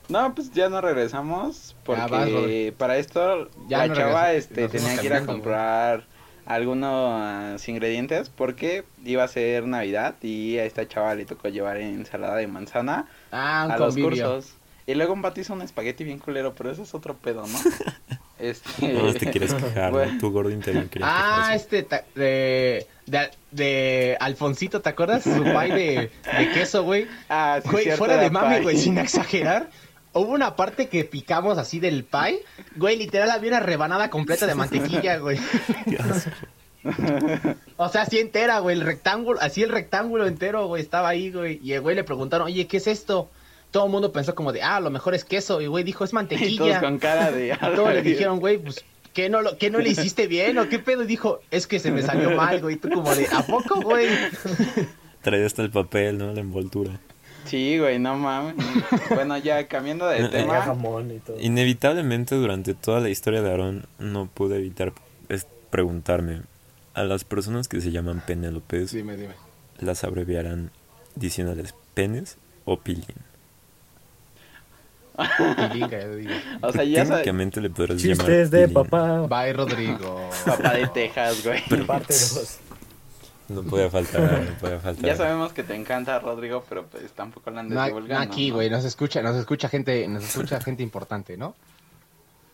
[0.09, 2.75] No, pues ya no regresamos porque Ya vas, Robert.
[2.75, 6.03] para esto Ya la no chava regresamos, este nos tenía que ir a comprar
[6.45, 12.35] algunos ingredientes porque iba a ser Navidad y a esta chava le tocó llevar ensalada
[12.35, 14.55] de manzana Ah, a los cursos.
[14.87, 17.59] Y luego un vato hizo un espagueti bien culero, pero eso es otro pedo, ¿no?
[18.39, 18.93] este...
[18.93, 20.13] No te quieres quejar, Bueno.
[20.13, 20.19] ¿no?
[20.19, 21.55] tu gordo interior Ah, quejarse.
[21.55, 25.23] este, ta- de, de, de Alfonsito, ¿te acuerdas?
[25.23, 27.07] Su pay de, de queso, güey.
[27.29, 28.63] Ah, sí, Güey, cierto, fuera de mami, pie.
[28.63, 29.69] güey, sin exagerar.
[30.13, 32.43] Hubo una parte que picamos así del pie.
[32.75, 35.37] Güey, literal había una rebanada completa de mantequilla, güey.
[37.77, 41.59] O sea, así entera, güey, el rectángulo, así el rectángulo entero, güey, estaba ahí, güey.
[41.63, 43.29] Y el güey le preguntaron, oye, ¿qué es esto?
[43.71, 45.61] Todo el mundo pensó como de, ah, lo mejor es queso.
[45.61, 46.79] Y güey dijo, es Y todos mantequilla.
[46.81, 47.47] con cara de...
[47.53, 50.67] Y todos le dijeron, güey, pues, ¿qué no, lo, ¿qué no le hiciste bien o
[50.69, 51.03] qué pedo?
[51.03, 52.75] Y dijo, es que se me salió mal, güey.
[52.75, 54.07] Y tú como de, ¿a poco, güey?
[55.21, 56.33] Traía hasta el papel, ¿no?
[56.33, 56.99] La envoltura.
[57.45, 58.55] Sí, güey, no mames.
[59.09, 60.61] Bueno, ya cambiando de tema.
[60.61, 61.39] jamón y todo.
[61.39, 64.93] Inevitablemente durante toda la historia de Aarón no pude evitar
[65.29, 66.41] es- preguntarme
[66.93, 69.33] a las personas que se llaman Penélopes Dime, dime.
[69.79, 70.71] las abreviarán
[71.15, 73.05] diciéndoles penes o pilín.
[75.15, 76.31] Pilinga, ya digo.
[76.61, 77.03] O sea, ya.
[77.05, 78.73] Técnicamente le podrás llamar Chistes de pilín.
[78.73, 79.21] papá.
[79.27, 80.29] Bye, Rodrigo.
[80.45, 81.85] Papá de Texas, güey.
[81.85, 82.59] Parte 2.
[83.49, 85.05] No podía faltar, no podía faltar.
[85.05, 88.25] Ya sabemos que te encanta Rodrigo, pero pues tampoco lo andes No, divulgando.
[88.25, 88.55] no aquí, ¿no?
[88.55, 91.53] güey, nos escucha, nos escucha gente, nos escucha gente importante, ¿no?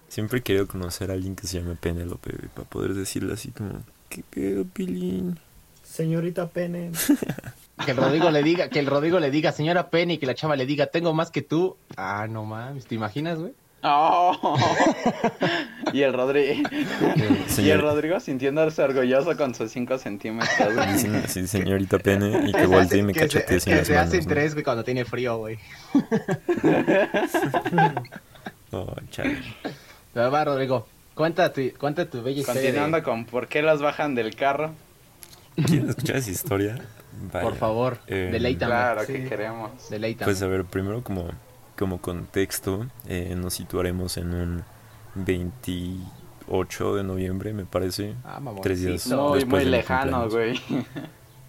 [0.09, 3.51] Siempre he querido conocer a alguien que se llame Penélope, güey, para poder decirle así
[3.51, 5.37] como, ¿qué pedo, Pilín?
[5.83, 6.91] Señorita Pene.
[7.85, 10.35] Que el Rodrigo le diga, que el Rodrigo le diga, señora Penny, y que la
[10.35, 11.77] chava le diga, tengo más que tú.
[11.95, 13.53] Ah, no mames, ¿te imaginas, güey?
[13.83, 14.57] Oh.
[15.93, 16.67] y el Rodrigo.
[17.59, 20.73] y el Rodrigo sintiéndose orgulloso con sus 5 centímetros.
[20.73, 20.93] güey.
[20.93, 23.93] Dicen así, señorita Pene, y que voltee hace- y me cachetee sin que las se
[23.93, 24.07] manos.
[24.09, 24.27] hacen ¿no?
[24.29, 25.59] tres, güey, cuando tiene frío, güey.
[28.71, 29.37] Oh, chale.
[30.13, 32.61] Pero va, Rodrigo, cuenta tu, cuenta tu bella historia.
[32.61, 34.71] de- Continuando con por qué los bajan del carro.
[35.55, 36.77] ¿Quieren escuchar esa historia?
[37.33, 37.43] Vaya.
[37.47, 38.71] Por favor, Eh, deleítame.
[38.71, 39.13] Claro Sí.
[39.13, 39.89] que queremos.
[39.89, 40.25] Deleítame.
[40.31, 41.27] Pues a ver, primero como,
[41.77, 44.63] como contexto, eh, nos situaremos en un
[45.15, 48.13] 28 de noviembre, me parece.
[48.23, 48.61] ah, mamón.
[48.61, 49.01] tres días.
[49.01, 50.61] Sí, No, después muy de mi lejano, cumpleaños.
[50.69, 50.85] güey.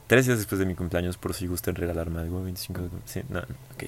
[0.07, 2.89] Tres días después de mi cumpleaños, por si gustan regalarme algo, 25 de...
[3.05, 3.85] Sí, no, ok.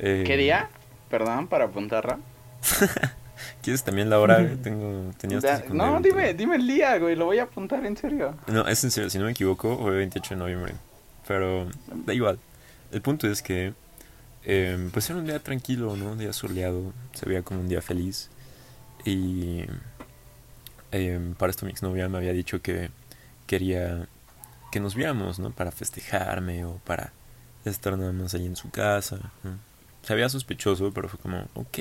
[0.00, 0.68] Eh, ¿Qué día?
[1.08, 2.18] Perdón, para apuntarla.
[3.62, 4.38] ¿Quieres también la hora?
[4.62, 7.14] Tengo, tenía hasta Da- secundaria No, dime, dime el día, güey.
[7.14, 8.34] Lo voy a apuntar en serio.
[8.48, 10.74] No, es en serio, si no me equivoco, fue 28 de noviembre.
[11.26, 11.68] Pero
[12.06, 12.38] da igual.
[12.92, 13.74] El punto es que,
[14.44, 16.12] eh, pues era un día tranquilo, ¿no?
[16.12, 18.30] Un día soleado, se veía como un día feliz.
[19.04, 19.64] Y
[20.92, 22.90] eh, para esto mi exnovia me había dicho que
[23.46, 24.06] quería
[24.70, 25.50] que nos viéramos, ¿no?
[25.50, 27.12] Para festejarme o para
[27.64, 29.32] estar nada más ahí en su casa.
[30.02, 31.78] Se veía sospechoso, pero fue como, ok.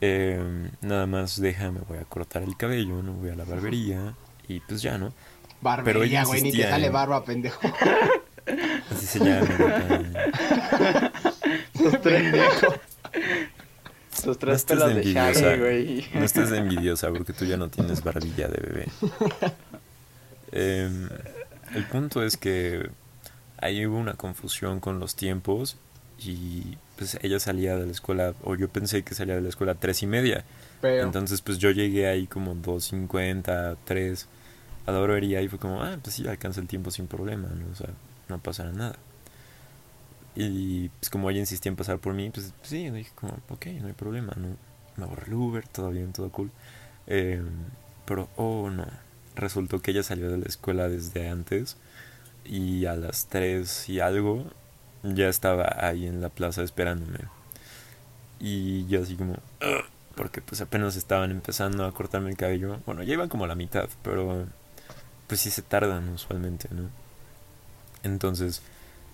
[0.00, 4.14] Eh, nada más déjame, voy a cortar el cabello, no voy a la barbería
[4.48, 5.12] y pues ya, ¿no?
[5.84, 7.60] Pero ella Barbería, güey, ni te sale barba, pendejo.
[8.90, 9.48] Así se llama.
[12.02, 12.34] tres,
[14.14, 15.04] tus No tres estés pelos de.
[15.04, 16.08] Shaggy, güey.
[16.14, 18.88] No estés de envidiosa porque tú ya no tienes barbilla de bebé.
[20.52, 21.08] Em,
[21.74, 22.88] el punto es que
[23.58, 25.76] ahí hubo una confusión con los tiempos
[26.18, 29.72] y pues ella salía de la escuela, o yo pensé que salía de la escuela
[29.72, 30.44] a tres y media.
[30.80, 34.28] Pero, Entonces pues yo llegué ahí como 2.50, 3
[34.86, 37.70] a la barbería y fue como, ah, pues sí, alcanza el tiempo sin problema, ¿no?
[37.72, 37.90] O sea,
[38.28, 38.96] no pasará nada.
[40.36, 43.86] Y pues como ella insistía en pasar por mí, pues sí, dije como, ok, no
[43.86, 44.56] hay problema, ¿no?
[44.96, 46.50] Me ahorré el Uber, todo bien, todo cool.
[47.06, 47.42] Eh,
[48.04, 48.86] pero, oh no,
[49.36, 51.76] resultó que ella salió de la escuela desde antes
[52.44, 54.44] y a las 3 y algo
[55.02, 57.18] ya estaba ahí en la plaza esperándome.
[58.40, 59.84] Y yo así como, "Ugh",
[60.16, 62.80] porque pues apenas estaban empezando a cortarme el cabello.
[62.86, 64.46] Bueno, ya iban como a la mitad, pero
[65.26, 66.88] pues sí se tardan usualmente, ¿no?
[68.02, 68.62] Entonces,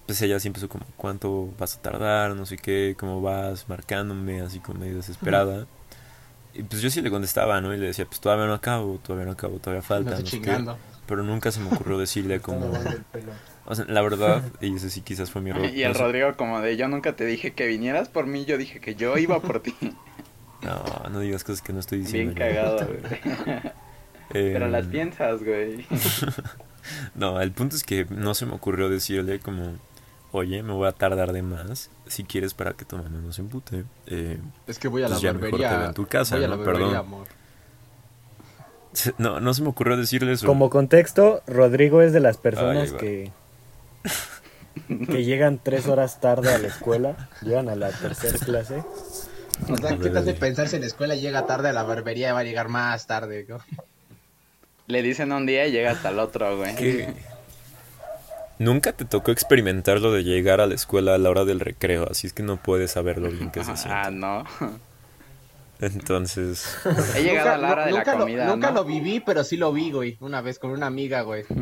[0.06, 2.34] pues ella sí empezó como, ¿cuánto vas a tardar?
[2.34, 3.68] No sé qué, ¿cómo vas?
[3.68, 5.66] Marcándome, así como medio desesperada.
[6.52, 7.72] Y pues yo sí le contestaba, ¿no?
[7.72, 10.58] Y le decía, pues todavía no acabo, todavía no acabo, todavía falta, no sé qué.
[11.06, 12.68] Pero nunca se me ocurrió decirle como...
[13.66, 15.66] O sea, la verdad, y ese sí quizás fue mi error.
[15.66, 18.44] Y el no sé- Rodrigo como de yo nunca te dije que vinieras por mí,
[18.44, 19.74] yo dije que yo iba por ti.
[20.62, 22.34] No, no digas cosas que no estoy diciendo.
[22.34, 22.54] Bien yo.
[22.54, 22.86] cagado,
[24.32, 25.86] Pero las piensas, güey.
[27.14, 29.74] No, el punto es que no se me ocurrió decirle como,
[30.32, 31.90] oye, me voy a tardar de más.
[32.06, 33.84] Si quieres para que tu mamá no se empute.
[34.06, 35.86] Eh, Es que voy a la Pues ya mejor te barbería.
[35.88, 36.64] en tu casa, voy a la ¿no?
[36.64, 37.04] barbería, Perdón.
[37.06, 37.26] amor.
[39.18, 40.46] no, no se me ocurrió decirle eso.
[40.46, 43.30] Como contexto, Rodrigo es de las personas que,
[45.06, 48.82] que llegan tres horas tarde a la escuela, llegan a la tercera clase.
[49.68, 50.34] O sea, ¿qué hace Bebé.
[50.34, 53.06] pensar si en la escuela llega tarde a la barbería y va a llegar más
[53.06, 53.44] tarde?
[53.48, 53.58] ¿no?
[54.90, 56.74] Le dicen un día y llega hasta el otro, güey.
[56.76, 57.14] ¿Qué?
[58.58, 62.06] Nunca te tocó experimentar lo de llegar a la escuela a la hora del recreo,
[62.10, 64.10] así es que no puedes saber lo bien que se Ah, siente.
[64.10, 64.44] no.
[65.80, 66.76] Entonces,
[67.16, 68.74] He llegado a la hora de la nunca lo- comida, nunca ¿no?
[68.74, 70.18] lo viví, pero sí lo vi, güey.
[70.20, 71.44] Una vez con una amiga, güey.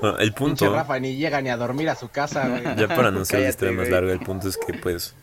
[0.00, 2.62] bueno, el Pinche punto, Rafa ni llega ni a dormir a su casa, güey.
[2.76, 5.14] ya para no ser historia más larga, el punto es que pues,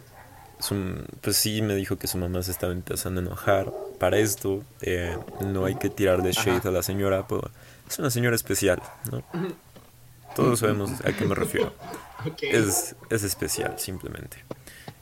[0.59, 3.71] su- pues sí me dijo que su mamá se estaba empezando a enojar.
[3.99, 7.41] Para esto, eh, no hay que tirarle shade a la señora, pues
[7.89, 9.23] es una señora especial, ¿no?
[10.35, 11.73] Todos sabemos a qué me refiero.
[12.41, 14.43] Es, es especial, simplemente.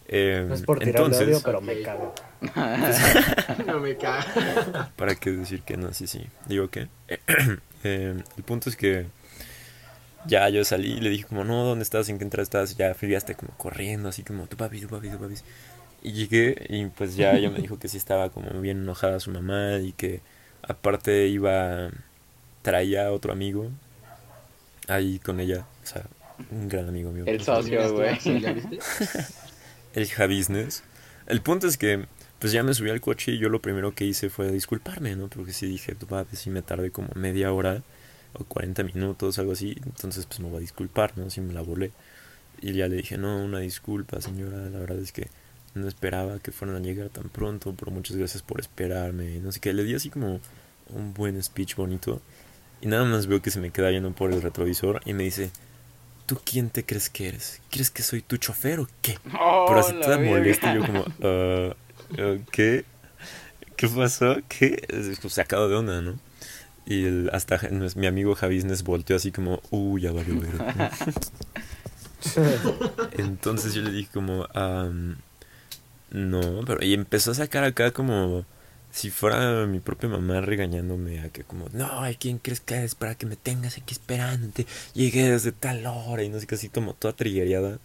[0.07, 2.13] Eh, No es por tirarle entonces, odio, pero me cago.
[3.65, 4.91] No me caga.
[4.95, 5.93] ¿Para qué decir que no?
[5.93, 6.27] Sí, sí.
[6.45, 6.87] Digo que.
[7.07, 7.19] eh,
[8.37, 9.07] el punto es que.
[10.27, 12.09] Ya yo salí y le dije, como, no, ¿dónde estás?
[12.09, 12.75] ¿En qué entrada estás?
[12.75, 15.35] Ya fui hasta como corriendo, así como, tu papi, tu papi, tu papi.
[16.03, 19.31] Y llegué y pues ya ella me dijo que sí estaba como bien enojada su
[19.31, 20.21] mamá y que
[20.63, 21.89] aparte iba.
[22.61, 23.71] Traía a otro amigo
[24.87, 25.65] ahí con ella.
[25.83, 26.03] O sea,
[26.51, 27.23] un gran amigo mío.
[27.27, 28.19] El socio, güey.
[28.19, 28.79] ¿Sí, ¿Ya viste?
[29.93, 30.83] el Javisnes.
[31.27, 32.05] El punto es que,
[32.39, 35.27] pues ya me subí al coche y yo lo primero que hice fue disculparme, ¿no?
[35.27, 37.83] Porque sí dije, "Va, pues sí me tardé como media hora
[38.39, 39.75] o 40 minutos, algo así.
[39.85, 41.29] Entonces, pues me voy a disculpar, ¿no?
[41.29, 41.91] Si me la volé.
[42.61, 45.27] Y ya le dije, no, una disculpa, señora, la verdad es que
[45.75, 49.59] no esperaba que fueran a llegar tan pronto, pero muchas gracias por esperarme, no sé
[49.59, 50.39] qué, le di así como
[50.89, 52.19] un buen speech bonito
[52.81, 55.51] y nada más veo que se me queda viendo por el retrovisor y me dice,
[56.25, 57.61] ¿tú quién te crees que eres?
[57.69, 59.19] ¿Crees que soy tu chofer o qué?
[59.39, 61.75] Oh, pero así toda molesta y yo como, "Ah,
[62.17, 62.85] ah, ¿qué?
[63.75, 64.37] ¿Qué pasó?
[64.49, 64.81] ¿Qué?
[64.89, 66.17] Es- pues, sacado de onda, ¿no?
[66.89, 67.59] Y el- hasta
[67.95, 70.51] mi amigo Javisnes volteó así como, uy, ya valió ver.
[73.11, 75.17] Entonces yo le dije como, "Am,
[76.11, 78.45] no, pero y empezó a sacar acá como
[78.91, 82.95] si fuera mi propia mamá regañándome a que como, no, ¿a quién crees que eres
[82.95, 84.65] para que me tengas aquí esperándote?
[84.93, 87.79] Llegué desde tal hora y no sé qué, así como toda trigueada.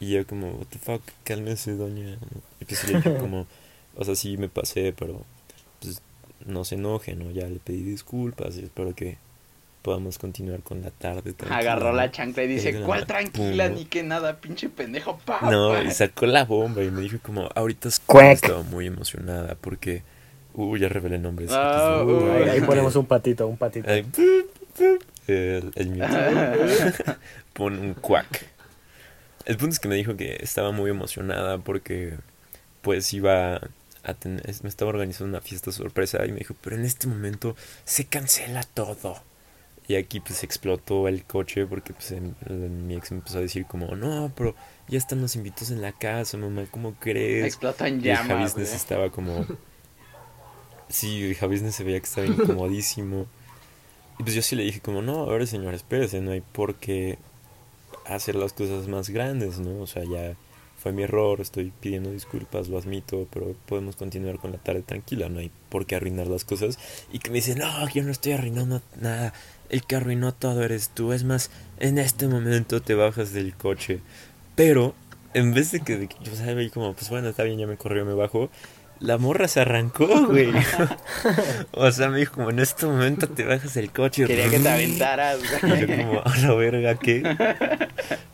[0.00, 2.18] Y yo como, what the fuck, cálmese, doña.
[2.60, 3.46] Y pues le dije como,
[3.94, 5.24] o sea, sí me pasé, pero
[6.46, 7.30] no se enoje, ¿no?
[7.30, 9.16] Ya le pedí disculpas y espero que
[9.82, 11.34] podamos continuar con la tarde.
[11.34, 13.66] tranquila, Agarró la chancla y dice, ¿cuál tranquila?
[13.66, 13.74] pum.
[13.74, 15.40] Ni que nada, pinche pendejo, pa.
[15.50, 15.82] No, pa".
[15.82, 20.02] y sacó la bomba y me dijo como, ahorita estaba muy emocionada porque,
[20.54, 21.50] uh, ya revelé nombres.
[21.52, 22.30] Ah, Uh, uy.
[22.42, 23.86] Ahí, ahí ponemos un patito, un patito.
[24.12, 25.72] Pup, el.
[27.52, 28.46] Pon un cuac.
[29.44, 32.14] El punto es que me dijo que estaba muy emocionada porque
[32.80, 33.60] pues iba
[34.04, 37.56] a tener, me estaba organizando una fiesta sorpresa y me dijo, pero en este momento
[37.84, 39.16] se cancela todo.
[39.86, 43.42] Y aquí pues explotó el coche porque pues en- en- mi ex me empezó a
[43.42, 44.54] decir como, no, pero
[44.88, 47.44] ya están los invitados en la casa, mamá, ¿cómo crees?
[47.46, 49.44] Explota en Y el llamas, Javisnes estaba como...
[50.88, 53.26] Sí, Javisnes se veía que estaba incomodísimo.
[54.18, 56.76] Y pues yo sí le dije como, no, a ver señor, espérese, no hay por
[56.76, 57.18] qué
[58.06, 59.80] hacer las cosas más grandes, ¿no?
[59.80, 60.34] O sea, ya
[60.84, 65.30] fue mi error, estoy pidiendo disculpas, lo admito, pero podemos continuar con la tarde tranquila,
[65.30, 66.78] no hay por qué arruinar las cosas.
[67.10, 69.32] Y que me dice, no, yo no estoy arruinando nada,
[69.70, 74.00] el que arruinó todo eres tú, es más, en este momento te bajas del coche.
[74.56, 74.94] Pero,
[75.32, 78.04] en vez de que, yo sabía ahí como, pues bueno, está bien, ya me corrió,
[78.04, 78.50] me bajo,
[79.04, 80.52] la morra se arrancó, güey.
[81.72, 84.26] o sea, me dijo como, en este momento te bajas del coche.
[84.26, 85.98] Quería que te aventaras, Y yo güey.
[85.98, 87.22] como, a la verga, ¿qué?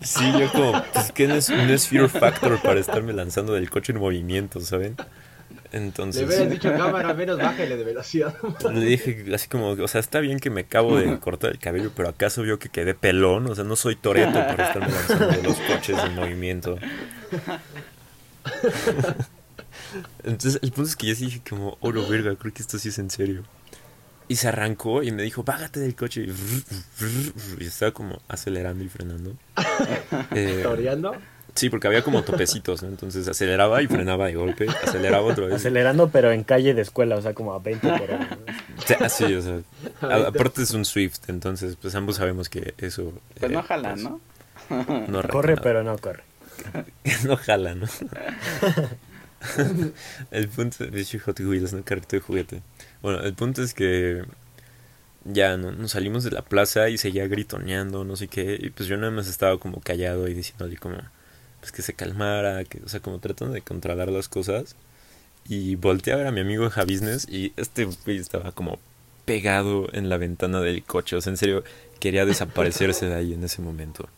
[0.00, 3.68] Sí, yo como, pues que no es, no es fear factor para estarme lanzando del
[3.68, 4.96] coche en movimiento, ¿saben?
[5.72, 8.34] Le Entonces hubieras dicho cámara, menos bájale de velocidad.
[8.72, 11.92] le dije así como, o sea, está bien que me acabo de cortar el cabello,
[11.94, 15.42] pero acaso vio que quedé pelón, o sea, no soy toreto para estarme lanzando de
[15.42, 16.76] los coches en movimiento.
[20.24, 22.88] Entonces, el punto es que yo sí dije como, oro verga, creo que esto sí
[22.90, 23.42] es en serio.
[24.28, 26.24] Y se arrancó y me dijo, bájate del coche.
[26.24, 29.34] Y, y estaba como acelerando y frenando.
[30.34, 31.14] Eh, Toreando.
[31.54, 32.88] sí, porque había como topecitos, ¿no?
[32.88, 35.54] Entonces aceleraba y frenaba de golpe, aceleraba otra vez.
[35.56, 38.38] Acelerando, pero en calle de escuela, o sea, como a 20 por hora.
[39.00, 39.08] ¿no?
[39.08, 39.60] Sí, o sea,
[40.26, 43.12] aparte es un Swift, entonces pues ambos sabemos que eso...
[43.38, 44.20] Pues eh, no jalan,
[44.68, 45.22] pues, ¿no?
[45.28, 45.62] Corre, nada.
[45.62, 46.22] pero no corre.
[47.24, 47.86] no jala, ¿no?
[50.30, 50.48] el
[53.34, 54.24] punto es que
[55.24, 58.88] ya no, nos salimos de la plaza y seguía gritoneando, no sé qué, y pues
[58.88, 60.98] yo nada más estaba como callado y diciéndole como
[61.60, 64.76] pues que se calmara, que, o sea, como tratando de controlar las cosas.
[65.48, 68.78] Y volteé a ver a mi amigo Javisnes y este estaba como
[69.24, 71.64] pegado en la ventana del coche, o sea, en serio,
[71.98, 74.08] quería desaparecerse de ahí en ese momento.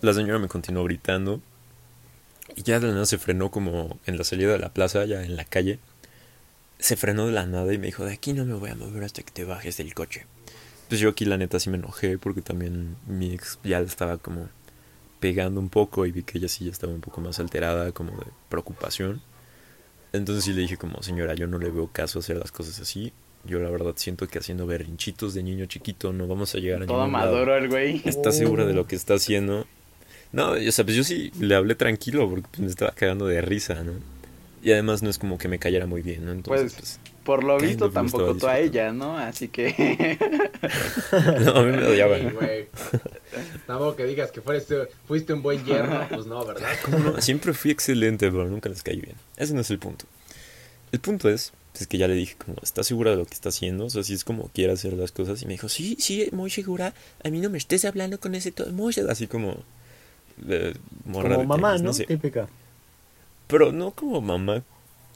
[0.00, 1.40] La señora me continuó gritando
[2.56, 5.22] y ya de la nada se frenó como en la salida de la plaza, ya
[5.24, 5.78] en la calle.
[6.78, 9.04] Se frenó de la nada y me dijo, de aquí no me voy a mover
[9.04, 10.26] hasta que te bajes del coche.
[10.88, 14.18] Pues yo aquí la neta sí me enojé porque también mi ex ya le estaba
[14.18, 14.48] como
[15.20, 18.10] pegando un poco y vi que ella sí ya estaba un poco más alterada, como
[18.18, 19.22] de preocupación.
[20.12, 23.12] Entonces sí le dije como, señora, yo no le veo caso hacer las cosas así.
[23.44, 26.86] Yo la verdad siento que haciendo berrinchitos de niño chiquito no vamos a llegar a
[26.86, 27.32] Todo ningún lado.
[27.32, 28.02] maduro el güey.
[28.04, 29.66] ¿Está segura de lo que está haciendo?
[30.34, 33.40] No, o sea, pues yo sí le hablé tranquilo porque pues, me estaba cagando de
[33.40, 33.92] risa, ¿no?
[34.64, 36.32] Y además no es como que me cayera muy bien, ¿no?
[36.32, 39.16] Entonces, Pues, Por lo visto tampoco tú a ella, ¿no?
[39.16, 40.18] Así que...
[40.60, 41.12] pues,
[41.44, 42.20] no, a mí me odiaban.
[42.20, 42.66] Sí, güey.
[43.68, 46.68] Tampoco que digas que fuiste, fuiste un buen yerno, pues no, ¿verdad?
[47.04, 49.14] No, siempre fui excelente, pero nunca les caí bien.
[49.36, 50.06] Ese no es el punto.
[50.90, 53.50] El punto es, es que ya le dije como, ¿estás segura de lo que está
[53.50, 53.84] haciendo?
[53.84, 55.42] O sea, si es como quiere hacer las cosas.
[55.42, 56.92] Y me dijo, sí, sí, muy segura.
[57.22, 58.72] A mí no me estés hablando con ese todo.
[58.72, 59.12] Muy segura.
[59.12, 59.62] Así como...
[61.04, 61.92] morra Como de mamá, tenis, ¿no?
[61.92, 62.04] sé.
[62.06, 62.48] Típica.
[63.46, 64.62] Pero no como mamá,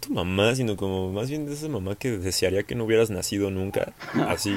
[0.01, 3.51] tu mamá, sino como más bien de esa mamá que desearía que no hubieras nacido
[3.51, 3.93] nunca.
[4.29, 4.57] Así.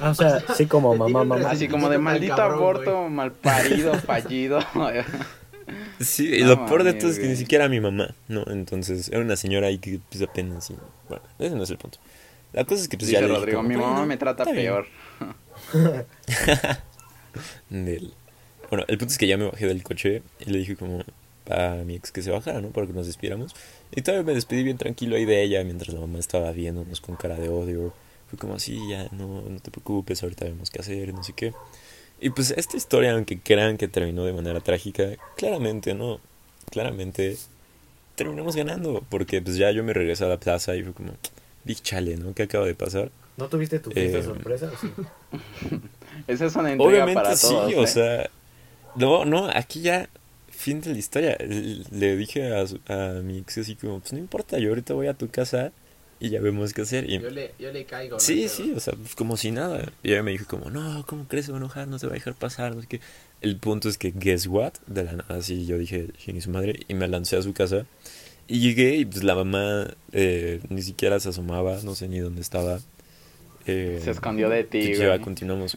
[0.00, 1.48] Ah, o sea, sí como mamá, mamá.
[1.50, 4.58] Así como de maldito cabrón, aborto, mal parido, fallido.
[6.00, 8.44] Sí, y No lo peor de todo es que ni siquiera era mi mamá, ¿no?
[8.48, 10.74] Entonces, era una señora ahí que pues apenas sí.
[11.08, 11.98] Bueno, ese no es el punto.
[12.52, 14.16] La cosa es que pues Dice ya le dije Rodrigo, como, mi mamá "Bueno, me
[14.18, 14.66] trata está bien".
[14.66, 14.86] peor.
[17.70, 18.12] Del-
[18.72, 21.04] Bueno, el punto es que ya me bajé del coche y le dije como,
[21.50, 22.68] a mi ex que se bajara, ¿no?
[22.70, 23.54] Para que nos despiéramos.
[23.94, 27.16] Y todavía me despedí bien tranquilo ahí de ella mientras la mamá estaba viéndonos con
[27.16, 27.92] cara de odio.
[28.30, 31.52] Fue como así, ya, no, no te preocupes, ahorita vemos qué hacer, no sé qué.
[32.18, 35.04] Y pues esta historia, aunque crean que terminó de manera trágica,
[35.36, 36.18] claramente no,
[36.70, 37.36] claramente
[38.14, 41.12] terminamos ganando, porque pues ya yo me regresé a la plaza y fue como,
[41.64, 42.32] big chale, ¿no?
[42.32, 43.10] ¿Qué acaba de pasar?
[43.36, 44.70] ¿No tuviste tu fiesta Eh, sorpresa?
[44.74, 44.90] o sí?
[46.26, 47.74] Esa es una entrega Obviamente para sí, todos.
[47.74, 47.86] o ¿eh?
[47.86, 48.30] sea,
[48.96, 50.08] no, no, aquí ya,
[50.50, 51.36] fin de la historia.
[51.90, 55.06] Le dije a, su- a mi ex así como, pues no importa, yo ahorita voy
[55.08, 55.72] a tu casa
[56.20, 57.08] y ya vemos qué hacer.
[57.10, 58.16] Y, Yo le, yo le caigo.
[58.16, 58.20] ¿no?
[58.20, 59.90] sí, Pero- sí, o sea, pues como si nada.
[60.02, 61.46] Y ella me dijo como, no, ¿cómo crees?
[61.46, 63.00] Se va a enojar, no te va a dejar pasar, no sé qué.
[63.40, 64.74] El punto es que, guess what?
[64.86, 67.86] De la nada, así yo dije, y su madre, y me lancé a su casa.
[68.46, 72.40] Y llegué y pues la mamá eh, ni siquiera se asomaba, no sé ni dónde
[72.40, 72.78] estaba.
[73.66, 75.20] Eh, Se escondió de ti, y ya güey.
[75.20, 75.76] continuamos.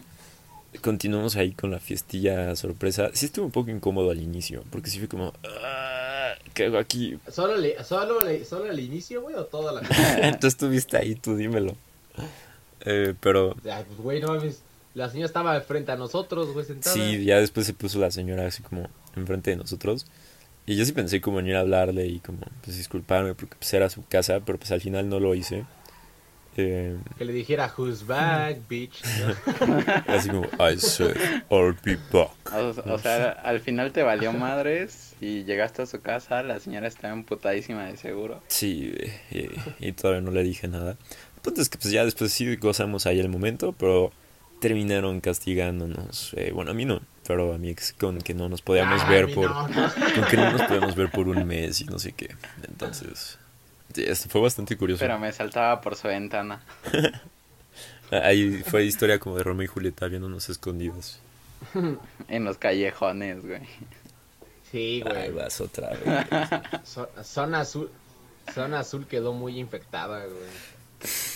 [0.81, 3.09] Continuamos ahí con la fiestilla sorpresa.
[3.13, 7.17] Sí estuvo un poco incómodo al inicio, porque sí fue como, "Ah, ¿qué hago aquí?
[7.31, 9.81] ¿Solo, le, solo, le, ¿Solo el inicio, güey, o toda la
[10.39, 11.75] Tú estuviste ahí, tú dímelo.
[12.81, 14.61] Eh, pero Ay, pues, güey, no mames.
[14.93, 16.93] La señora estaba frente a nosotros, güey, sentada.
[16.95, 20.05] sí, ya después se puso la señora así como enfrente de nosotros.
[20.65, 23.73] Y yo sí pensé como en ir a hablarle y como pues disculparme porque pues
[23.73, 25.65] era su casa, pero pues al final no lo hice.
[26.57, 29.01] Eh, Que le dijera, who's back, bitch.
[29.19, 29.77] ¿no?
[30.07, 31.15] así como, I said,
[31.49, 32.31] I'll be back.
[32.53, 36.87] O, o sea, al final te valió madres y llegaste a su casa, la señora
[36.87, 38.41] estaba emputadísima de seguro.
[38.47, 38.93] Sí,
[39.31, 40.91] eh, y, y todavía no le dije nada.
[41.35, 44.11] El punto es que pues ya después sí gozamos ahí el momento, pero
[44.61, 46.33] terminaron castigándonos.
[46.37, 49.09] eh, bueno, a mí no, pero a mi ex con que no nos podíamos Ay,
[49.09, 49.49] ver por...
[49.49, 49.91] no, no.
[50.15, 52.29] Con que no nos podíamos ver por un mes y no sé qué.
[52.67, 53.37] Entonces,
[53.95, 54.99] sí, esto fue bastante curioso.
[54.99, 56.61] Pero me saltaba por su ventana.
[58.11, 61.19] Ahí fue historia como de Romeo y Julieta viéndonos escondidos.
[62.27, 63.61] En los callejones, güey.
[64.71, 65.31] Sí, Ahí güey.
[65.31, 66.01] vas otra vez.
[66.85, 67.89] Zo- Zona azul.
[68.53, 70.49] Zona azul quedó muy infectada, güey.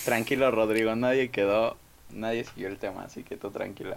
[0.04, 1.76] Tranquilo, Rodrigo, nadie quedó,
[2.10, 3.94] nadie siguió el tema, así que tú tranquilo.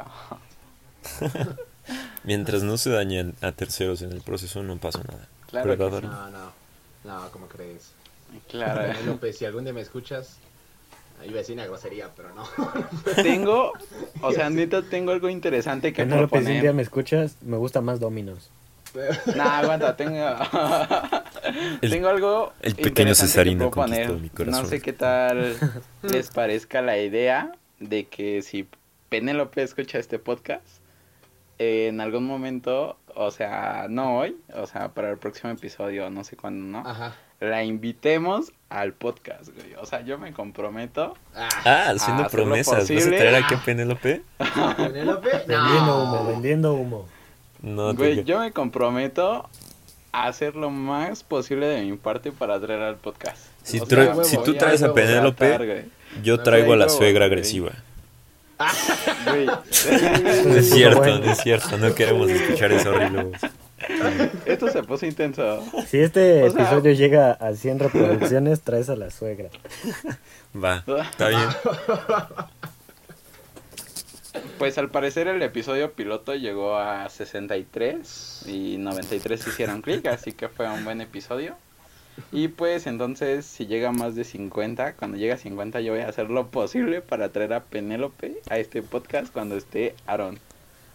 [2.23, 5.27] Mientras no se dañen a terceros en el proceso, no pasa nada.
[5.47, 6.07] Claro ¿Verdad, que sí.
[6.07, 6.51] No, no.
[7.03, 7.91] No, ¿cómo crees?
[8.49, 8.93] Claro.
[9.05, 10.37] López, si algún día me escuchas,
[11.23, 12.43] iba a decir una grosería, pero no.
[13.23, 13.73] Tengo,
[14.21, 17.57] o sea, neta, tengo algo interesante que Bueno, López, si un día me escuchas, me
[17.57, 18.49] gusta más Dominos.
[19.35, 20.13] Nah, aguanta, tengo...
[21.81, 24.63] El- tengo algo el pequeño Cesarino conquistó mi corazón.
[24.63, 25.57] No sé qué tal
[26.03, 28.67] les parezca la idea de que si
[29.09, 30.63] Penélope escucha este podcast,
[31.59, 36.23] eh, en algún momento, o sea, no hoy, o sea, para el próximo episodio, no
[36.23, 36.87] sé cuándo, ¿no?
[36.87, 37.15] Ajá.
[37.43, 39.73] La invitemos al podcast, güey.
[39.81, 41.15] O sea, yo me comprometo.
[41.35, 42.89] Ah, Ah, haciendo Ah, promesas.
[42.89, 43.57] ¿Vas a traer aquí Ah.
[43.57, 44.21] a Penélope?
[44.77, 45.29] Penélope.
[45.47, 47.05] Vendiendo humo, vendiendo humo.
[47.61, 49.49] No, Güey, yo me comprometo
[50.13, 53.37] a hacer lo más posible de mi parte para traer al podcast.
[53.63, 55.85] Si O tra- sea, si voy tú traes a Penélope.
[56.23, 57.33] Yo traigo a la suegra güey.
[57.33, 57.71] agresiva.
[59.25, 61.77] Güey, No Eso es cierto, es cierto.
[61.77, 63.41] No queremos escuchar esa horrible voz.
[64.45, 65.63] Esto se puso intenso.
[65.87, 69.49] Si este O sea- episodio llega a 100 reproducciones, traes a la suegra.
[70.55, 71.49] Va, está bien.
[74.57, 80.47] Pues al parecer el episodio piloto llegó a 63 y 93 hicieron clic, así que
[80.49, 81.55] fue un buen episodio.
[82.31, 86.01] Y pues entonces si llega a más de 50, cuando llegue a 50 yo voy
[86.01, 90.39] a hacer lo posible para traer a Penélope a este podcast cuando esté Aaron.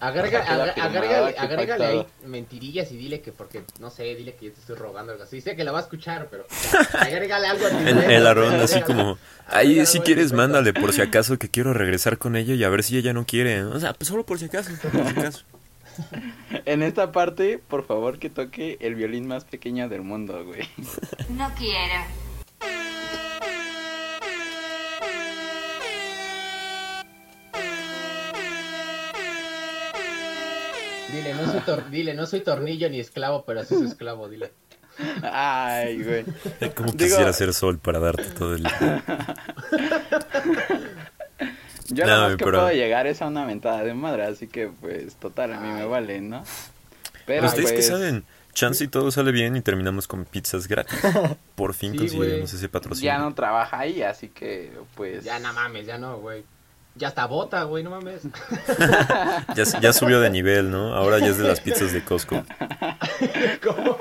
[0.01, 4.53] Agrega, firmado, agrégale, agrégale ahí mentirillas y dile que porque, no sé, dile que yo
[4.53, 5.41] te estoy rogando algo así.
[5.41, 6.47] Sé que la va a escuchar, pero
[7.01, 10.93] agrégale algo a tu El, el Aarón agrégale- así como, ahí si quieres mándale por
[10.93, 13.65] si acaso que quiero regresar con ella y a ver si ella no quiere.
[13.65, 15.45] O sea, pues solo por si acaso, por si acaso.
[16.65, 20.61] En esta parte, por favor que toque el violín más pequeño del mundo, güey.
[21.31, 22.05] No quiero.
[31.13, 34.53] Dile, no soy, tor- dile, no soy tornillo ni esclavo, pero sí soy esclavo, dile.
[35.23, 36.25] Ay, güey.
[36.75, 39.03] Como Digo- quisiera ser sol para darte todo el día.
[41.91, 44.47] Yo No, lo más que pero- puedo llegar es a una mentada de madre, así
[44.47, 46.45] que pues total, a mí me vale, ¿no?
[47.25, 50.99] Pero Ustedes que pues, saben, chance y todo sale bien y terminamos con pizzas gratis.
[51.55, 52.57] Por fin Sí, conseguiremos güey.
[52.59, 53.07] ese patrocinio.
[53.13, 55.25] ya no trabaja ahí, así que pues...
[55.25, 56.45] Ya no mames, ya no, güey.
[56.99, 58.23] Ya está bota, güey, no mames.
[59.57, 60.95] Ya, ya subió de nivel, ¿no?
[60.95, 62.43] Ahora ya es de las pizzas de Costco.
[63.65, 63.97] ¿Cómo?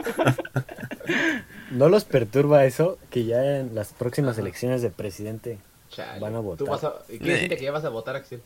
[1.71, 6.19] ¿No los perturba eso que ya en las próximas elecciones de presidente Chale.
[6.19, 6.67] Van a ¿Tú votar.
[6.67, 6.93] vas a...
[7.09, 8.41] ¿y ¿Qué siente que ya vas a votar, Axel?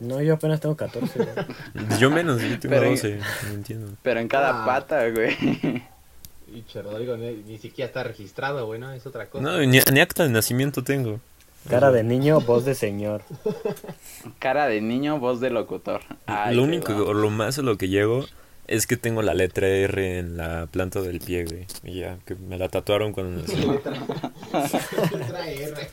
[0.00, 1.18] No, yo apenas tengo 14.
[1.18, 1.28] güey.
[2.00, 3.92] Yo menos, yo tengo Pero- 12, no entiendo.
[4.02, 4.66] Pero en cada Ah.
[4.66, 5.82] pata, güey.
[6.48, 8.92] Y Rodrigo ni, ni siquiera está registrado, güey, ¿no?
[8.92, 9.44] Es otra cosa.
[9.44, 11.20] No, ni, ni acta de nacimiento tengo.
[11.68, 13.22] Cara de niño, voz de señor.
[14.38, 16.00] Cara de niño, voz de locutor.
[16.26, 18.26] Ay, lo único, o lo más a lo que llego
[18.66, 21.66] es que tengo la letra R en la planta del pie, güey.
[21.84, 23.56] Y ya, que me la tatuaron cuando nací.
[23.56, 23.92] Letra,
[25.12, 25.88] letra R.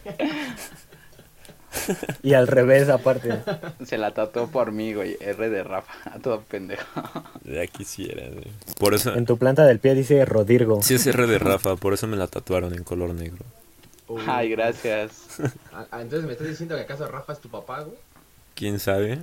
[2.24, 3.42] Y al revés, aparte.
[3.86, 5.18] Se la tatuó por mí, güey.
[5.20, 5.94] R de Rafa.
[6.22, 6.84] Todo pendejo.
[7.44, 8.48] Ya quisiera, güey.
[8.80, 9.14] Por eso...
[9.14, 10.82] En tu planta del pie dice Rodirgo.
[10.82, 13.46] Sí es R de Rafa, por eso me la tatuaron en color negro.
[14.10, 14.22] Uy.
[14.28, 15.40] Ay, gracias.
[15.72, 17.96] Ah, ah, entonces me estás diciendo que acaso Rafa es tu papá, güey.
[18.56, 19.20] ¿Quién sabe?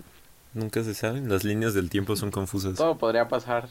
[0.55, 1.21] Nunca se sabe.
[1.21, 2.77] Las líneas del tiempo son confusas.
[2.77, 3.69] Todo podría pasar.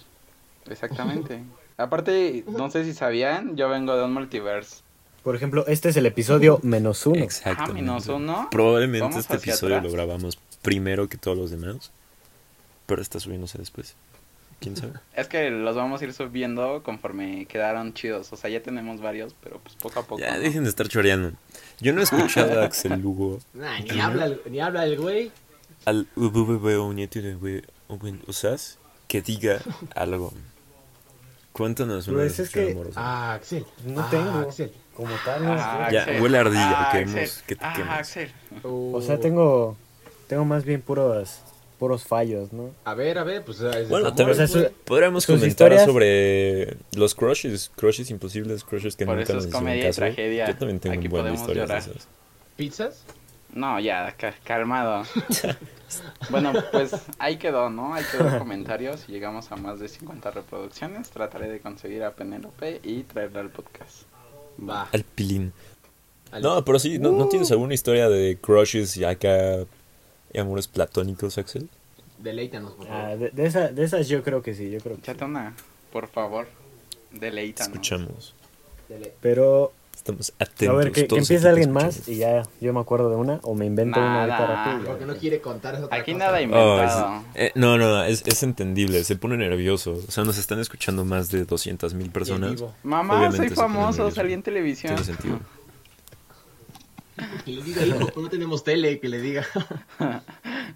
[0.70, 1.42] Exactamente.
[1.78, 4.84] Aparte, no sé si sabían, yo vengo de un multiverse.
[5.24, 7.22] Por ejemplo, este es el episodio menos uno.
[7.22, 7.82] Ah, Exactamente.
[7.82, 8.48] menos uno.
[8.52, 9.92] Probablemente Vamos este episodio atrás.
[9.92, 11.92] lo grabamos primero que todos los demás.
[12.86, 13.96] Pero está subiéndose después.
[14.60, 14.94] ¿Quién sabe?
[15.16, 18.32] Es que los vamos a ir subiendo conforme quedaron chidos.
[18.34, 20.22] O sea, ya tenemos varios, pero pues poco a poco.
[20.22, 20.40] Ya ¿no?
[20.40, 21.34] dejen de estar choreando.
[21.80, 25.32] Yo no he escuchado a Axel Lugo Nah, ni habla, el- ni habla el güey.
[25.86, 29.60] al VVV o nieto de güey, o buen- o seas, que diga
[29.94, 30.34] algo.
[31.52, 33.00] Cuéntanos una Pues es que- amorosa.
[33.02, 33.66] Ah, Axel.
[33.86, 34.40] No Ah, tengo.
[34.40, 34.72] Axel.
[34.96, 35.90] Como tal, no Ah.
[35.92, 36.22] Ya, Axel.
[36.22, 37.44] huele a ardilla, Ah, queremos Axel.
[37.46, 37.96] que te Ah.
[37.98, 38.32] Axel.
[38.64, 39.78] O sea, tengo
[40.28, 41.42] tengo más bien puros
[41.76, 42.72] puros fallos, ¿no?
[42.86, 43.60] A ver, a ver, pues.
[43.62, 49.06] es Bueno, también o sea, podríamos comentar historias- sobre los crushes, crushes imposibles, crushes que
[49.06, 50.48] Por nunca nos es hicieron comedia y tragedia.
[50.48, 51.90] Yo también tengo Aquí podemos historias de llorar.
[51.90, 52.08] esas.
[52.56, 53.04] ¿Pizzas?
[53.54, 55.04] No, ya, ca- calmado.
[56.30, 57.94] bueno, pues ahí quedó, ¿no?
[57.94, 59.02] Ahí quedó comentarios.
[59.02, 63.50] Si llegamos a más de 50 reproducciones, trataré de conseguir a Penélope y traerla al
[63.50, 64.04] podcast.
[64.60, 64.88] Va.
[64.92, 65.54] Al pilín.
[66.32, 69.66] Al- No, pero sí, ¿no, ¿no tienes alguna historia de crushes y acá
[70.36, 71.70] y amores platónicos, Axel?
[72.18, 73.02] Deleítanos, por favor.
[73.06, 75.12] Ah, de, de esa- de esas yo creo que sí, yo creo que sí.
[75.12, 75.54] Échate una,
[75.92, 76.48] por favor.
[77.12, 77.72] Deleítanos.
[77.74, 78.34] Escuchamos.
[78.90, 80.78] Dele- Pero, Estamos a atentos.
[80.78, 83.66] ver, que, que empiece alguien más y ya yo me acuerdo de una o me
[83.66, 84.66] invento una ahorita Nada.
[84.66, 84.90] rápido.
[84.92, 86.26] Porque no quiere contar otra Aquí cosa.
[86.26, 87.24] nada Oh, inventado.
[87.34, 89.98] es- eh, no, no, es, es entendible, se pone nervioso.
[90.08, 92.62] O sea, nos están escuchando más de 200 mil personas.
[92.84, 94.94] Mamá, Obviamente soy famoso, salí en televisión.
[94.96, 95.40] Tiene sentido.
[97.46, 99.46] Que le diga, hijo, no tenemos tele, que le diga.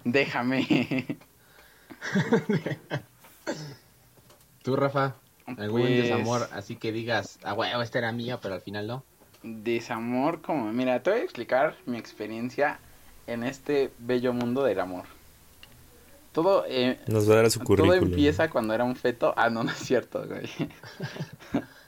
[0.04, 1.18] Déjame.
[4.62, 5.14] Tú, Rafa,
[5.46, 9.04] algún Pues- desamor, así que digas, ah, huevo, esta era mía, pero al final no.
[9.42, 10.72] Desamor, como.
[10.72, 12.78] Mira, te voy a explicar mi experiencia
[13.26, 15.04] en este bello mundo del amor.
[16.32, 19.34] Todo, eh, Nos va a dar su todo empieza cuando era un feto.
[19.36, 20.48] Ah, no, no es cierto, güey.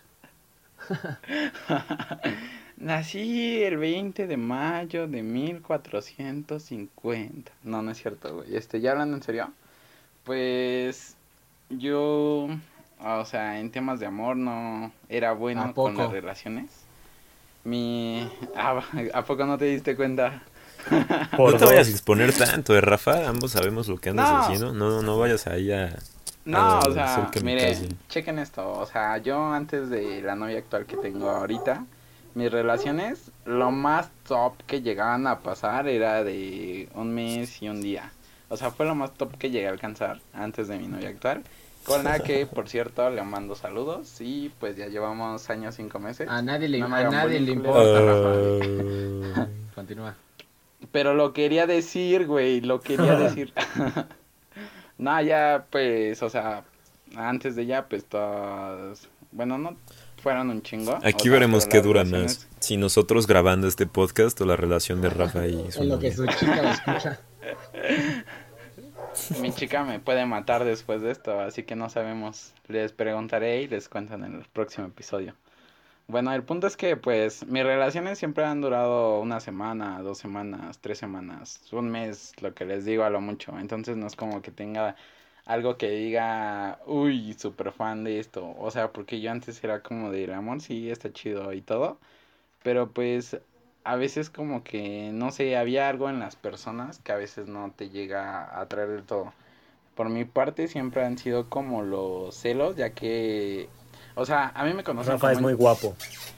[2.82, 7.52] Nací el 20 de mayo de 1450.
[7.62, 8.56] No, no es cierto, güey.
[8.56, 9.52] Este, ya hablando en serio.
[10.24, 11.14] Pues
[11.70, 12.48] yo,
[13.00, 15.84] o sea, en temas de amor no era ¿A bueno poco?
[15.84, 16.70] con las relaciones.
[17.62, 18.28] Mi...
[18.56, 18.82] Ah,
[19.14, 20.42] ¿A poco no te diste cuenta?
[21.38, 23.28] No te vayas a exponer tanto, eh, Rafa.
[23.28, 24.38] Ambos sabemos lo que andas No.
[24.40, 24.72] haciendo.
[24.72, 25.96] No, no vayas ahí a.
[26.44, 27.76] No, Ah, o sea, mire,
[28.08, 31.84] chequen esto, o sea, yo antes de la novia actual que tengo ahorita,
[32.34, 37.80] mis relaciones, lo más top que llegaban a pasar era de un mes y un
[37.80, 38.10] día.
[38.48, 41.42] O sea, fue lo más top que llegué a alcanzar antes de mi novia actual,
[41.84, 46.28] con la que, por cierto, le mando saludos y pues ya llevamos años, cinco meses.
[46.28, 49.46] A nadie le, No me a hagan nadie le bullying, importa, Ah.
[49.74, 50.14] Continúa.
[50.90, 53.52] Pero lo quería decir, güey, lo quería decir.
[54.98, 56.64] no, ya, pues, o sea,
[57.16, 59.76] antes de ya, pues, todas, bueno, no
[60.22, 60.98] fueron un chingo.
[61.02, 62.48] Aquí o veremos qué dura más.
[62.60, 66.12] Si nosotros grabando este podcast o la relación de Rafa y su En lo que
[66.12, 67.20] su chica lo escucha.
[69.42, 72.54] Mi chica me puede matar después de esto, así que no sabemos.
[72.68, 75.34] Les preguntaré y les cuento en el próximo episodio.
[76.08, 80.78] Bueno, el punto es que, pues, mis relaciones siempre han durado una semana, dos semanas,
[80.80, 83.58] tres semanas, un mes, lo que les digo a lo mucho.
[83.58, 84.96] Entonces no es como que tenga
[85.46, 88.54] algo que diga, uy, súper fan de esto.
[88.58, 91.98] O sea, porque yo antes era como del amor, sí, está chido y todo.
[92.62, 93.38] Pero pues
[93.84, 97.72] a veces como que, no sé, había algo en las personas que a veces no
[97.76, 99.32] te llega a atraer del todo.
[99.94, 103.68] Por mi parte siempre han sido como los celos, ya que,
[104.14, 105.96] o sea, a mí me conocen Rafa como es un- muy guapo.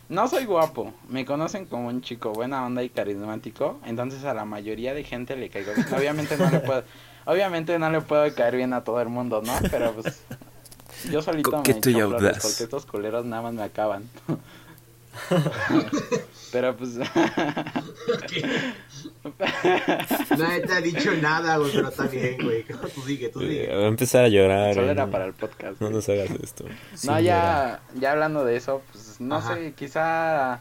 [0.09, 4.45] No soy guapo, me conocen como un chico buena onda y carismático, entonces a la
[4.45, 5.73] mayoría de gente le caigo.
[5.97, 6.85] Obviamente no le puedo,
[7.27, 9.53] obviamente no le puedo caer bien a todo el mundo, ¿no?
[9.71, 10.23] Pero pues
[11.11, 12.43] yo solito me Coqueto echo flores audaz.
[12.43, 14.09] porque estos culeros nada más me acaban.
[16.51, 16.91] Pero pues
[20.39, 22.65] Nadie te ha dicho nada, güey, pero está bien, güey.
[22.65, 23.69] Tú sigue, tú sigue.
[23.75, 24.75] va a empezar a llorar.
[24.75, 25.81] Solo eh, era no- para el podcast.
[25.81, 25.93] No güey.
[25.95, 26.65] nos hagas esto.
[27.05, 29.55] No, ya, ya hablando de eso, pues no Ajá.
[29.55, 30.61] sé, quizá,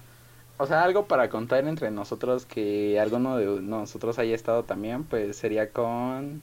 [0.57, 5.35] o sea, algo para contar entre nosotros que alguno de nosotros haya estado también, pues
[5.37, 6.41] sería con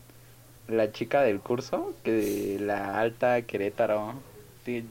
[0.73, 4.15] la chica del curso, que la alta Querétaro,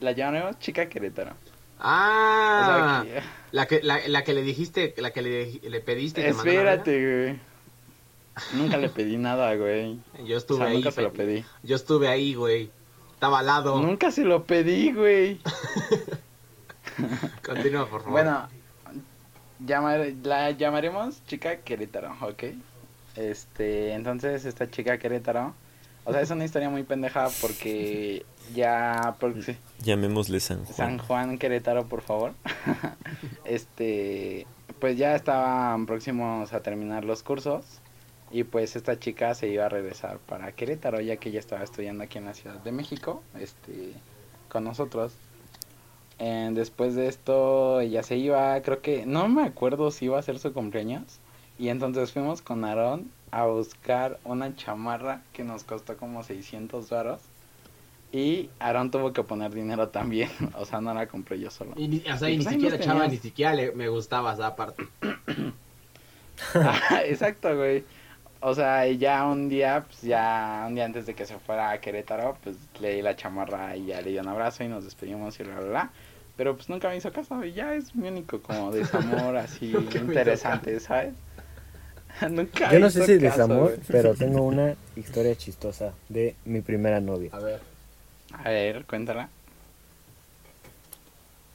[0.00, 1.32] la llamaremos chica Querétaro.
[1.78, 3.22] Ah, O sea, que-
[3.52, 6.26] la, que, la, la que le dijiste, la que le, le pediste.
[6.28, 7.40] espérate, güey.
[8.54, 9.98] Nunca le pedí nada, güey.
[10.24, 10.74] Yo O estuve sea, ahí.
[10.76, 11.44] nunca se lo pe- pedí.
[11.62, 12.70] Yo estuve ahí, güey.
[13.14, 13.80] Estaba al lado.
[13.80, 15.40] Nunca se lo pedí, güey.
[17.44, 18.12] Continúa, por favor.
[18.12, 18.48] Bueno,
[19.64, 22.44] llamar- la llamaremos chica Querétaro, ¿ok?
[23.16, 25.54] Este, entonces esta chica Querétaro,
[26.04, 28.24] o sea, es una historia muy pendeja porque
[28.54, 30.76] ya, porque, Llamémosle San Juan.
[30.76, 32.32] San Juan Querétaro, por favor.
[33.44, 34.46] este,
[34.80, 37.64] pues ya estaban próximos a terminar los cursos
[38.30, 42.04] y pues esta chica se iba a regresar para Querétaro ya que ella estaba estudiando
[42.04, 43.92] aquí en la Ciudad de México, este,
[44.48, 45.12] con nosotros.
[46.18, 50.22] Eh, después de esto ella se iba, creo que no me acuerdo si iba a
[50.22, 51.18] ser su cumpleaños
[51.58, 57.20] y entonces fuimos con Aarón a buscar una chamarra que nos costó como 600 varos.
[58.12, 61.72] Y Aarón tuvo que poner dinero también, o sea, no la compré yo solo.
[61.76, 64.56] Y ni- o sea, y ni pues siquiera, chava, ni siquiera le, me gustaba esa
[64.56, 64.84] parte.
[66.54, 67.84] Ajá, Exacto, güey.
[68.42, 71.80] O sea, ya un día, pues ya un día antes de que se fuera a
[71.80, 75.38] Querétaro, pues le di la chamarra y ya le di un abrazo y nos despedimos
[75.40, 75.92] y bla, bla, bla.
[76.36, 80.80] Pero pues nunca me hizo caso y ya es mi único como desamor así interesante,
[80.80, 81.14] ¿sabes?
[82.30, 83.78] nunca Yo no sé si caso, desamor, güey.
[83.88, 87.30] pero tengo una historia chistosa de mi primera novia.
[87.32, 87.60] A ver.
[88.32, 89.28] A ver, cuéntala.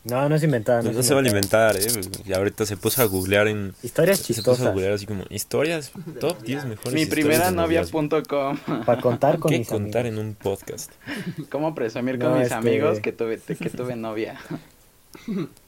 [0.04, 0.84] No, no es inventada.
[0.84, 1.88] No, No, se va a alimentar, ¿eh?
[2.28, 3.74] Y ahorita se puso a googlear en...
[3.82, 4.72] Historias Se puso a chistosas.
[4.74, 8.58] googlear así como historias, top 10 mejores Mi historias primera novia.com.
[8.86, 10.20] Para contar con ¿Qué mis contar amigos.
[10.20, 10.92] en un podcast?
[11.50, 14.40] ¿Cómo presumir con No, mis este- amigos que tuve, que tuve novia?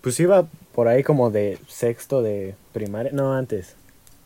[0.02, 3.12] Pues iba por ahí como de sexto de primaria.
[3.14, 3.76] No, antes.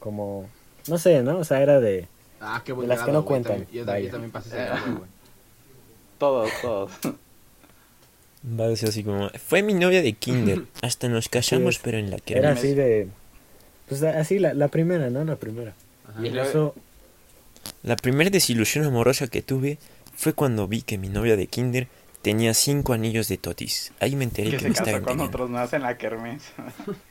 [0.02, 0.50] Como...
[0.88, 1.38] No sé, ¿no?
[1.38, 2.08] O sea, era de...
[2.42, 3.28] Ah, qué buen De las que no güey.
[3.44, 5.10] cuentan, También- Yo, también pasé ese grado, güey.
[6.18, 6.92] Todos, todos.
[8.60, 12.00] Va a decir así como, fue mi novia de kinder, hasta nos casamos, Sí, pero
[12.00, 13.08] en la que Era así de...
[13.88, 15.24] Pues así, la, la primera, ¿no?
[15.24, 15.74] La primera.
[16.10, 16.26] Ajá.
[16.26, 16.76] Y luego- eso...
[17.84, 19.78] La primera desilusión amorosa que tuve
[20.16, 21.88] fue cuando vi que mi novia de kinder
[22.24, 23.92] tenía cinco anillos de totis.
[24.00, 26.42] Ahí me enteré Que que, se me estaba casó con otros más en la kermés.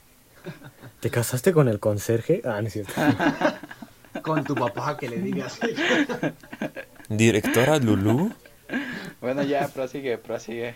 [0.99, 2.41] ¿Te casaste con el conserje?
[2.45, 2.93] Ah, no es cierto.
[4.23, 5.57] Con tu papá que le digas.
[7.09, 8.31] Directora Lulu.
[9.21, 10.75] Bueno, ya, prosigue, prosigue.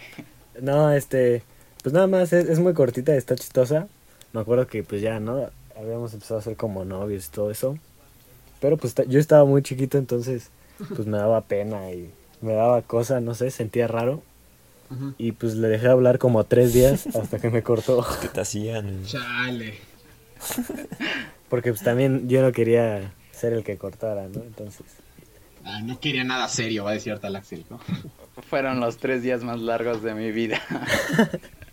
[0.61, 1.43] No, este,
[1.83, 3.87] pues nada más, es, es muy cortita, está chistosa.
[4.31, 5.49] Me acuerdo que pues ya, ¿no?
[5.77, 7.77] Habíamos empezado a ser como novios y todo eso.
[8.61, 10.49] Pero pues yo estaba muy chiquito, entonces
[10.95, 12.11] pues me daba pena y
[12.41, 14.23] me daba cosa, no sé, sentía raro.
[15.17, 18.05] Y pues le dejé hablar como tres días hasta que me cortó.
[18.21, 19.03] que te hacían?
[19.05, 19.75] Chale.
[21.49, 24.41] Porque pues también yo no quería ser el que cortara, ¿no?
[24.41, 24.85] Entonces,
[25.67, 27.79] Ah, no quería nada serio, va a decir ahorita el Axel, ¿no?
[28.47, 30.61] Fueron los tres días más largos de mi vida.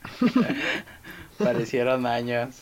[1.39, 2.57] Parecieron años.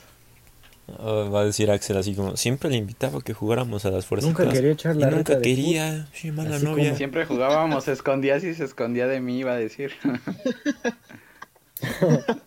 [0.98, 4.28] Va a decir Axel así como, siempre le invitaba a que jugáramos a las fuerzas.
[4.28, 6.08] nunca quería echar Y la nunca reta de quería.
[6.12, 6.84] Sí, mala Así novia.
[6.86, 9.92] como- Siempre jugábamos, se escondía si se escondía de mí, iba a decir.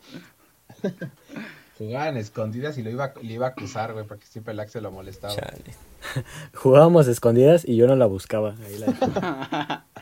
[1.77, 4.91] Jugaban escondidas y lo iba, le iba a acusar, güey, porque siempre el Axel lo
[4.91, 5.33] molestaba.
[5.35, 5.75] Chale.
[6.53, 8.55] jugábamos escondidas y yo no la buscaba.
[8.65, 9.85] Ahí la.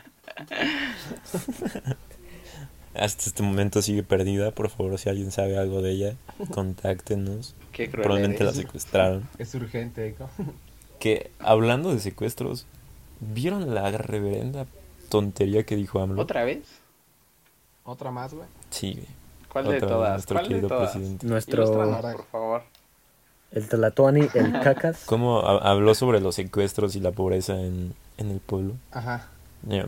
[2.94, 4.50] Hasta este momento sigue perdida.
[4.50, 6.14] Por favor, si alguien sabe algo de ella,
[6.52, 7.54] contáctenos.
[7.72, 9.28] Qué cruel Probablemente la secuestraron.
[9.38, 10.28] Es urgente, ¿no?
[10.98, 12.66] Que hablando de secuestros,
[13.20, 14.66] ¿vieron la reverenda
[15.08, 16.20] tontería que dijo AMLO?
[16.22, 16.60] ¿Otra vez?
[17.84, 18.46] Otra más, güey.
[18.70, 19.06] Sí, güey.
[19.48, 20.12] ¿Cuál de todas?
[20.12, 20.92] nuestro ¿Cuál de querido todas?
[20.92, 21.26] presidente.
[21.26, 22.62] Nuestro, por favor.
[23.50, 25.02] el Tlatuani, el Cacas.
[25.06, 28.74] ¿Cómo ha- habló sobre los secuestros y la pobreza en, en el pueblo?
[28.92, 29.28] Ajá.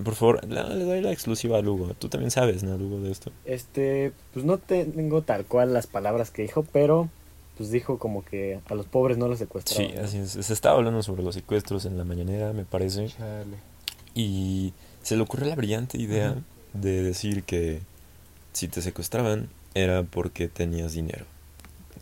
[0.04, 1.94] Por favor, le doy la exclusiva a Lugo.
[1.94, 3.32] Tú también sabes, ¿no, Lugo, de esto?
[3.44, 7.08] Este, pues no tengo tal cual las palabras que dijo, pero
[7.56, 9.90] pues dijo como que a los pobres no los secuestraban.
[9.90, 10.46] Sí, así es.
[10.46, 13.08] Se estaba hablando sobre los secuestros en la mañanera, me parece.
[13.08, 13.56] Chale.
[14.14, 14.72] Y
[15.02, 16.36] se le ocurrió la brillante idea
[16.72, 17.80] de decir que
[18.52, 21.26] si te secuestraban era porque tenías dinero.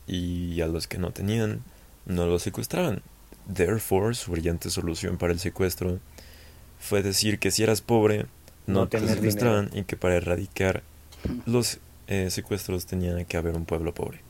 [0.07, 1.62] Y a los que no tenían,
[2.05, 3.03] no los secuestraban.
[3.53, 6.01] Therefore, su brillante solución para el secuestro
[6.83, 8.26] fue decir que si eras pobre,
[8.66, 10.83] no, No te secuestraban y que para erradicar
[11.47, 11.78] los
[12.09, 14.20] eh, secuestros tenía que haber un pueblo pobre.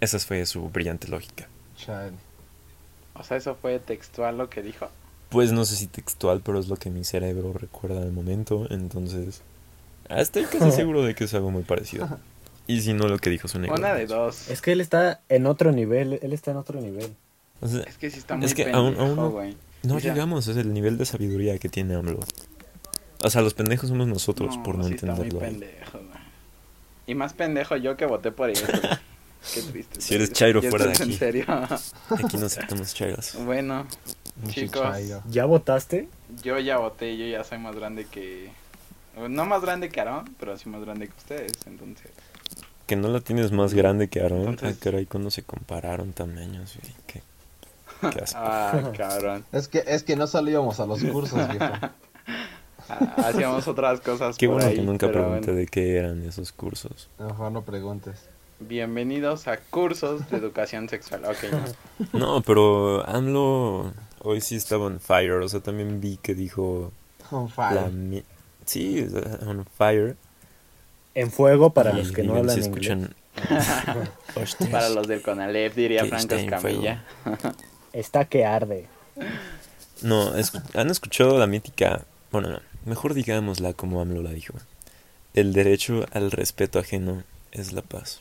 [0.00, 1.46] Esa fue su brillante lógica.
[1.76, 2.12] Chale.
[3.14, 4.88] O sea, eso fue textual lo que dijo.
[5.28, 8.66] Pues no sé si textual, pero es lo que mi cerebro recuerda al momento.
[8.70, 9.42] Entonces,
[10.08, 12.08] estoy casi seguro de que es algo muy parecido.
[12.66, 13.80] Y si no, lo que dijo suena igual.
[13.80, 14.48] Una de dos.
[14.48, 17.14] Es que él está en otro nivel, él está en otro nivel.
[17.60, 19.54] O sea, Es que sí está muy Es que pendejo, aún- aún no- güey.
[19.84, 22.20] No sea, llegamos, es el nivel de sabiduría que tiene AMLO.
[23.22, 25.40] O sea, los pendejos somos nosotros por no sí está muy entenderlo.
[25.40, 26.24] pendejo, güey.
[27.06, 28.64] Y más pendejo yo que voté por ellos.
[29.54, 30.00] Qué triste.
[30.00, 31.02] Si eres chairo, ¿Y fuera de aquí.
[31.02, 31.44] en serio.
[31.48, 33.34] Aquí no aceptamos chairos.
[33.44, 33.86] bueno,
[34.48, 34.80] Chicos.
[34.82, 35.22] chairo.
[35.28, 36.08] ¿Ya votaste?
[36.42, 38.50] yo ya voté, yo ya soy más grande que...
[39.28, 42.10] No más grande que Aarón, pero sí más grande que ustedes, entonces...
[42.86, 44.48] Que no la tienes más grande que Aaron.
[44.48, 46.94] Entonces- Ah, caray, cuando se compararon tamaños, güey.
[47.06, 47.22] Qué,
[48.10, 48.38] qué asco.
[48.40, 49.44] Ah, cabrón.
[49.52, 51.64] Es que, es que no solo íbamos a los cursos, viejo.
[52.88, 55.58] Ah, Hacíamos otras cosas Qué por bueno ahí, que nunca pregunté bueno.
[55.60, 57.08] de qué eran esos cursos.
[57.18, 58.28] Mejor no preguntes.
[58.60, 61.24] Bienvenidos a cursos de educación sexual.
[61.24, 61.44] Ok,
[62.12, 62.18] no.
[62.18, 65.32] No, pero AMLO hoy sí estaba on fire.
[65.42, 66.92] O sea, también vi que dijo
[67.30, 67.90] On la fire.
[67.90, 68.22] mi-
[68.66, 69.06] Sí,
[69.46, 70.16] on fire.
[71.14, 72.66] En fuego para Y los que no hablan inglés.
[72.66, 73.14] escuchan.
[74.70, 76.34] Para los del Conalep, diría Franco.
[76.34, 77.04] Escamilla.
[77.94, 78.86] Está que arde.
[80.02, 82.02] No, es- han escuchado la mítica.
[82.30, 84.52] Bueno, no, mejor digámosla como AMLO la dijo.
[85.32, 87.22] El derecho al respeto ajeno
[87.52, 88.20] es la paz.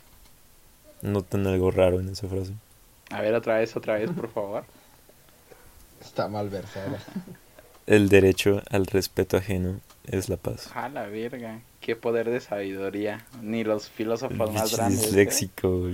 [1.02, 2.54] ¿Notan algo raro en esa frase?
[3.10, 4.64] A ver, otra vez, otra vez, por favor.
[6.02, 6.98] Está mal versado.
[7.86, 10.70] El derecho al respeto ajeno es la paz.
[10.74, 11.60] A la verga.
[11.82, 13.26] Qué poder de sabiduría.
[13.42, 15.02] Ni los filósofos más grandes.
[15.04, 15.06] ¿eh?
[15.08, 15.90] disléxico.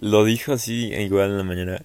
[0.00, 1.82] Lo dijo así igual en la mañana.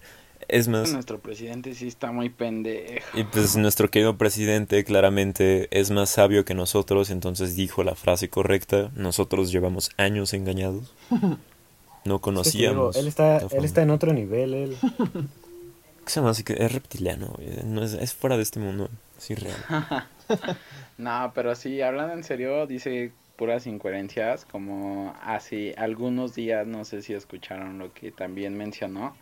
[0.50, 3.06] Es más, Nuestro presidente sí está muy pendejo.
[3.14, 8.30] y pues nuestro querido presidente claramente es más sabio que nosotros, entonces dijo la frase
[8.30, 8.92] correcta.
[8.96, 10.94] Nosotros llevamos años engañados.
[11.10, 11.32] No Es que
[12.06, 12.96] te digo, conocíamos.
[12.96, 14.78] él está, él está en otro nivel, él.
[16.06, 16.30] ¿Qué se llama?
[16.30, 17.36] Así que es reptiliano.
[17.66, 18.90] No es, es fuera de este mundo.
[19.18, 19.58] Es irreal.
[20.98, 27.02] No, pero sí, hablando en serio, dice puras incoherencias, como hace algunos días, no sé
[27.04, 29.16] si escucharon lo que también mencionó,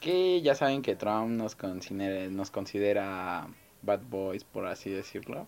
[0.00, 3.48] que ya saben que Trump nos considera, nos considera
[3.82, 5.46] bad boys, por así decirlo.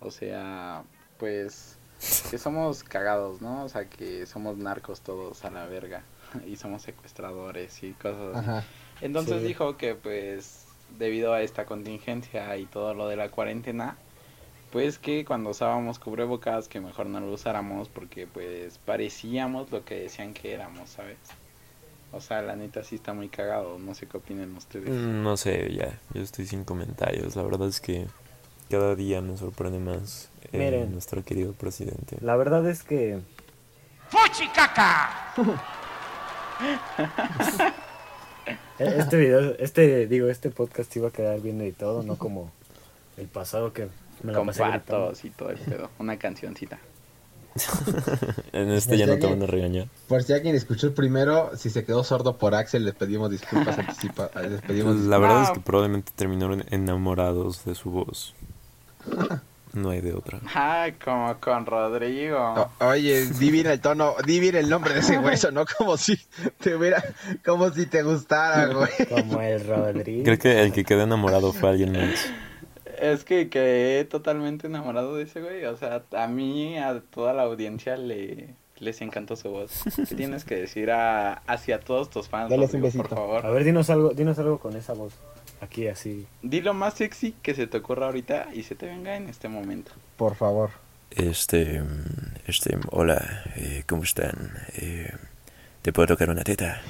[0.00, 0.82] O sea,
[1.18, 1.78] pues
[2.30, 3.62] que somos cagados, ¿no?
[3.64, 6.02] O sea, que somos narcos todos a la verga
[6.46, 8.48] y somos secuestradores y cosas así.
[8.50, 8.64] Ajá.
[9.00, 9.46] Entonces Sí.
[9.48, 10.66] dijo que pues
[10.98, 13.96] debido a esta contingencia y todo lo de la cuarentena,
[14.72, 20.00] pues que cuando usábamos cubrebocas que mejor no lo usáramos porque pues parecíamos lo que
[20.00, 21.18] decían que éramos, ¿sabes?
[22.12, 24.90] O sea, la neta sí está muy cagado, no sé qué opinen ustedes.
[24.90, 25.98] Mm, No sé, ya.
[26.12, 27.36] Yo estoy sin comentarios.
[27.36, 28.06] La verdad es que
[28.70, 30.92] cada día me sorprende más eh, Miren.
[30.92, 32.16] nuestro querido presidente.
[32.20, 33.18] La verdad es que.
[38.78, 42.50] E- Este video, este, digo, este podcast iba a quedar bien editado, no como
[43.16, 43.88] el pasado que
[44.22, 46.78] me la Con pasé patos y todo el pedo, una cancioncita.
[48.52, 49.86] En este ya no te van a regañar.
[50.08, 53.78] Por si alguien escuchó el primero, si se quedó sordo por Axel, le pedimos disculpas
[53.78, 54.50] anticipadas.
[54.50, 58.34] Les pedimos la verdad es que probablemente terminaron enamorados de su voz.
[59.74, 60.38] No hay de otra.
[60.54, 62.36] Ah, como con Rodrigo.
[62.78, 65.96] O- oye, di bien el tono, di bien el nombre de ese hueso, no como
[65.96, 66.18] si
[66.60, 67.02] te hubiera,
[67.44, 68.90] como si te gustara, güey.
[69.08, 70.24] Como el Rodrigo.
[70.24, 72.26] Creo que el que quedó enamorado fue alguien más.
[73.02, 75.64] Es que quedé totalmente enamorado de ese güey.
[75.64, 79.72] O sea, a mí, a toda la audiencia le, les encantó su voz.
[80.08, 82.48] ¿Qué tienes que decir a, hacia todos tus fans?
[82.48, 83.14] Dales un Rodrigo, por besito.
[83.16, 83.54] A favor.
[83.54, 85.14] ver, dinos algo, dinos algo con esa voz.
[85.60, 86.28] Aquí así.
[86.42, 89.48] Di lo más sexy que se te ocurra ahorita y se te venga en este
[89.48, 89.90] momento.
[90.16, 90.70] Por favor.
[91.10, 91.82] Este,
[92.46, 94.52] este, hola, eh, ¿cómo están?
[94.76, 95.12] Eh,
[95.82, 96.80] ¿Te puedo tocar una teta?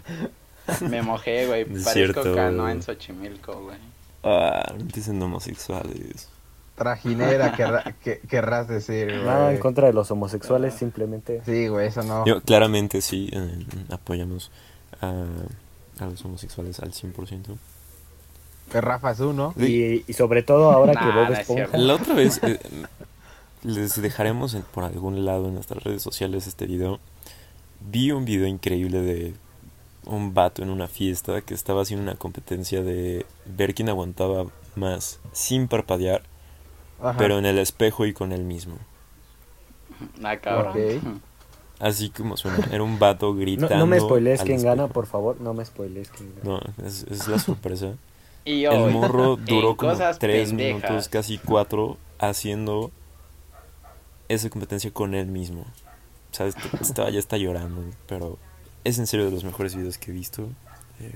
[0.88, 1.66] Me mojé, güey.
[1.66, 3.97] Parezco canoa en Xochimilco, güey.
[4.22, 6.28] Ah, no dicen homosexuales.
[6.76, 9.58] Trajinera, querrá- que- querrás decir, Nada en güey.
[9.60, 11.42] contra de los homosexuales, simplemente.
[11.44, 12.24] Sí, güey, eso no.
[12.26, 14.50] Yo, claramente sí, eh, apoyamos
[15.00, 15.24] a,
[16.00, 17.56] a los homosexuales al 100%.
[18.70, 19.54] Que Rafa es uno.
[19.56, 21.76] Y, y sobre todo ahora que Bob Esponja.
[21.78, 22.60] La otra vez eh,
[23.62, 27.00] les dejaremos en- por algún lado en nuestras redes sociales este video.
[27.80, 29.34] Vi un video increíble de
[30.08, 35.20] un vato en una fiesta que estaba haciendo una competencia de ver quién aguantaba más
[35.32, 36.22] sin parpadear,
[37.00, 37.16] Ajá.
[37.18, 38.76] pero en el espejo y con él mismo.
[40.22, 41.20] Ah, cabrón.
[41.80, 43.76] Así como suena, era un vato No, gritando.
[43.76, 45.40] no me spoilees quién gana, por favor.
[45.40, 46.60] No me spoilees quién gana.
[46.76, 47.94] No, es, es la sorpresa.
[48.44, 50.52] Y El morro duró como tres pendejas.
[50.54, 52.90] minutos, casi cuatro, haciendo
[54.28, 55.62] esa competencia con él mismo.
[55.62, 58.38] O sea, est- estaba, ya está llorando, pero
[58.88, 60.48] es en serio de los mejores videos que he visto.
[61.00, 61.14] Eh,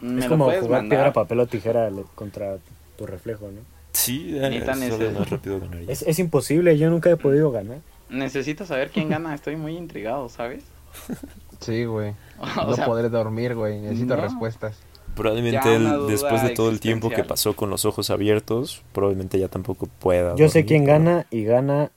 [0.00, 0.88] ¿Me Es como jugar mandar?
[0.88, 2.56] piedra, papel o tijera contra
[2.96, 3.60] tu reflejo, ¿no?
[3.92, 4.62] Sí, eh,
[5.18, 5.60] más rápido.
[5.88, 7.78] Es, es imposible, yo nunca he podido ganar.
[8.10, 10.64] Necesito saber quién gana, estoy muy intrigado, ¿sabes?
[11.60, 12.12] Sí, güey.
[12.38, 13.80] O No sea, podré dormir, güey.
[13.80, 14.22] Necesito no.
[14.22, 14.76] respuestas.
[15.14, 19.48] Probablemente él, después de todo el tiempo que pasó con los ojos abiertos, probablemente ya
[19.48, 20.36] tampoco pueda.
[20.36, 21.90] Yo sé quién pero- gana y gana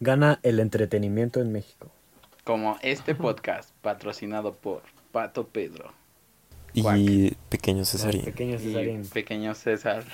[0.00, 1.86] gana el entretenimiento en México.
[2.44, 4.82] Como este podcast patrocinado por
[5.12, 5.92] Pato Pedro
[6.72, 8.24] Y pequeño Cesarín.
[8.24, 10.04] pequeño y Cesarín pequeño César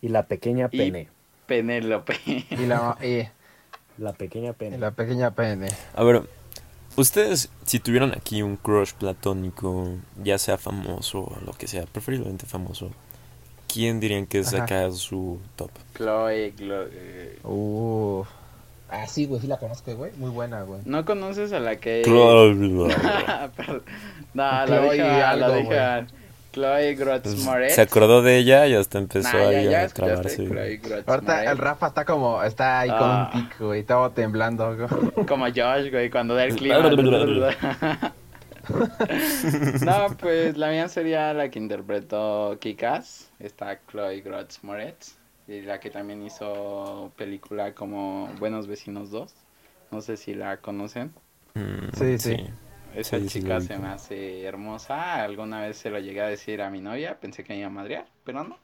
[0.00, 1.08] y la pequeña Y- pene.
[1.46, 2.14] Penélope.
[2.50, 3.26] Y la, y
[4.00, 4.76] La pequeña pene.
[4.78, 5.68] la pequeña pene.
[5.94, 6.22] A ver,
[6.96, 12.44] ustedes, si tuvieran aquí un crush platónico, ya sea famoso o lo que sea, preferiblemente
[12.44, 12.90] famoso,
[13.66, 15.70] ¿quién dirían que es acá su top?
[15.96, 18.24] Chloe, Glo- eh, Uh.
[18.90, 20.12] Ah, sí, güey, sí la conozco, güey.
[20.16, 20.80] Muy buena, güey.
[20.84, 22.02] ¿No conoces a la que...
[22.06, 22.54] Chloe.
[24.34, 26.06] No, la Chloe dije, algo, la dije mal.
[26.52, 27.74] Chloe Grotz Moretz.
[27.74, 31.04] Se acordó de ella y hasta empezó Nah, ya, ahí ya a escuchaste, trabarse.
[31.06, 33.30] Ahorita el Rafa está como, está ahí con Ah.
[33.34, 33.80] un tic, güey.
[33.80, 35.26] Estaba temblando, güey.
[35.26, 36.80] Como Josh, güey, cuando da el clima.
[39.84, 43.30] no, pues la mía sería la que interpretó Kikas.
[43.38, 45.17] Está Chloe Grotz Moretz.
[45.48, 49.34] La que también hizo película como Buenos Vecinos 2.
[49.90, 51.14] No sé si la conocen.
[51.54, 52.36] Mm, Sí, sí.
[52.92, 55.22] Esa Sí, sí, chica se me hace hermosa.
[55.24, 57.18] Alguna vez se lo llegué a decir a mi novia.
[57.20, 58.58] Pensé que me iba a madrear, pero no.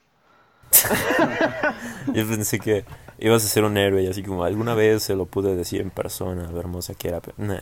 [2.12, 2.84] Yo pensé que
[3.18, 5.90] ibas a ser un héroe y así como alguna vez se lo pude decir en
[5.90, 7.60] persona, lo hermosa que era, pero nah.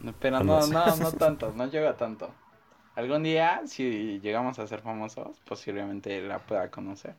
[0.00, 2.34] No, Pero no, no, no tanto, no llega tanto.
[2.94, 7.16] Algún día, si llegamos a ser famosos, posiblemente la pueda conocer.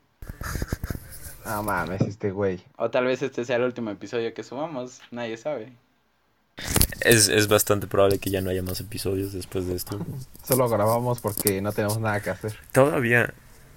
[1.46, 2.64] No mames, este güey.
[2.78, 5.74] O tal vez este sea el último episodio que subamos, nadie sabe.
[7.02, 10.00] Es, es bastante probable que ya no haya más episodios después de esto.
[10.44, 12.56] Solo grabamos porque no tenemos nada que hacer.
[12.72, 13.34] Todavía,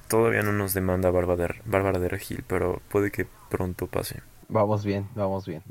[0.08, 4.22] todavía no nos demanda Bárbara de, Bárbara de Regil, pero puede que pronto pase.
[4.48, 5.62] Vamos bien, vamos bien.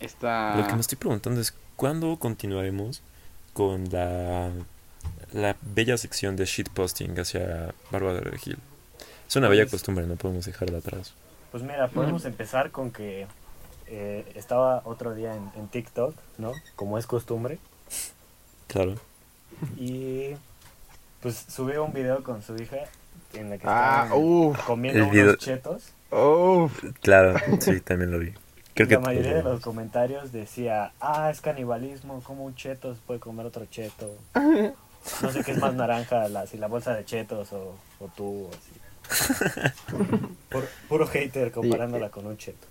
[0.00, 0.56] Esta...
[0.56, 3.02] Lo que me estoy preguntando es cuándo continuaremos
[3.52, 4.50] con la,
[5.32, 8.58] la bella sección de shitposting hacia Bárbara de Regil.
[9.28, 11.12] Es una bella Pues- costumbre, no podemos dejarla atrás.
[11.50, 13.26] Pues mira, podemos empezar con que
[13.86, 16.52] eh, estaba otro día en, en TikTok, ¿no?
[16.76, 17.58] Como es costumbre.
[18.66, 18.96] Claro.
[19.76, 20.30] Y
[21.22, 22.76] pues subió un video con su hija
[23.34, 25.92] en la que Ah, estaban uff, comiendo unos video- chetos.
[26.10, 26.84] uff.
[27.00, 28.32] Claro, sí, también lo vi.
[28.74, 33.00] Creo que la mayoría de los comentarios decía, ah, es canibalismo, como un cheto se
[33.00, 34.14] puede comer otro cheto.
[35.22, 38.44] No sé qué es más naranja, la, si la bolsa de chetos o, o tú,
[38.46, 38.72] o así.
[40.50, 42.66] Puro, puro hater comparándola con un cheto.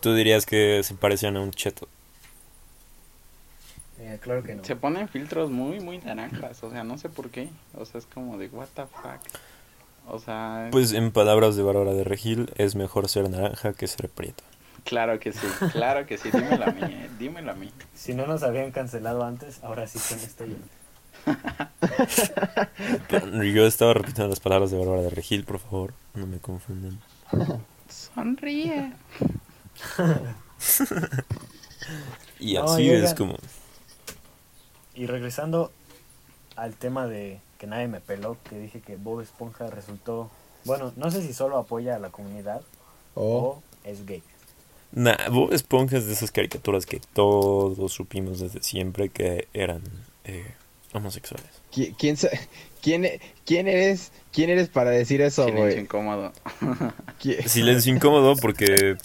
[0.00, 1.88] Tú dirías que se parecían a un cheto.
[3.98, 4.64] Eh, claro que no.
[4.64, 7.50] Se ponen filtros muy, muy naranjas, o sea, no sé por qué.
[7.74, 9.20] O sea, es como de, what the fuck.
[10.06, 14.08] O sea, Pues en palabras de Bárbara de Regil, es mejor ser naranja que ser
[14.08, 14.44] prieto.
[14.84, 17.74] claro que sí, claro que sí, dímelo a mí, eh, dímelo a mí.
[17.94, 20.56] Si no nos habían cancelado antes, ahora sí con esto ya.
[20.56, 20.77] Pero
[23.54, 26.98] Yo estaba repitiendo las palabras de Bárbara de Regil, por favor, no me confundan.
[27.88, 28.92] Sonríe.
[32.40, 33.36] Y así es como...
[34.94, 35.72] Y regresando
[36.56, 40.30] al tema de que nadie me peló, que dije que Bob Esponja resultó,
[40.64, 42.62] bueno, no sé si solo apoya a la comunidad
[43.14, 43.38] Oh.
[43.38, 44.22] o es gay.
[44.92, 49.82] Nah, Bob Esponja es de esas caricaturas que todos supimos desde siempre que eran
[50.24, 50.54] eh,
[50.92, 51.46] homosexuales.
[51.72, 52.16] ¿Qui- ¿Quién,
[52.82, 54.12] quién, e- quién eres?
[54.32, 55.78] ¿Quién eres para decir eso, Silencio güey?
[55.80, 56.32] incómodo.
[57.20, 58.96] ¿Qui- Silencio incómodo porque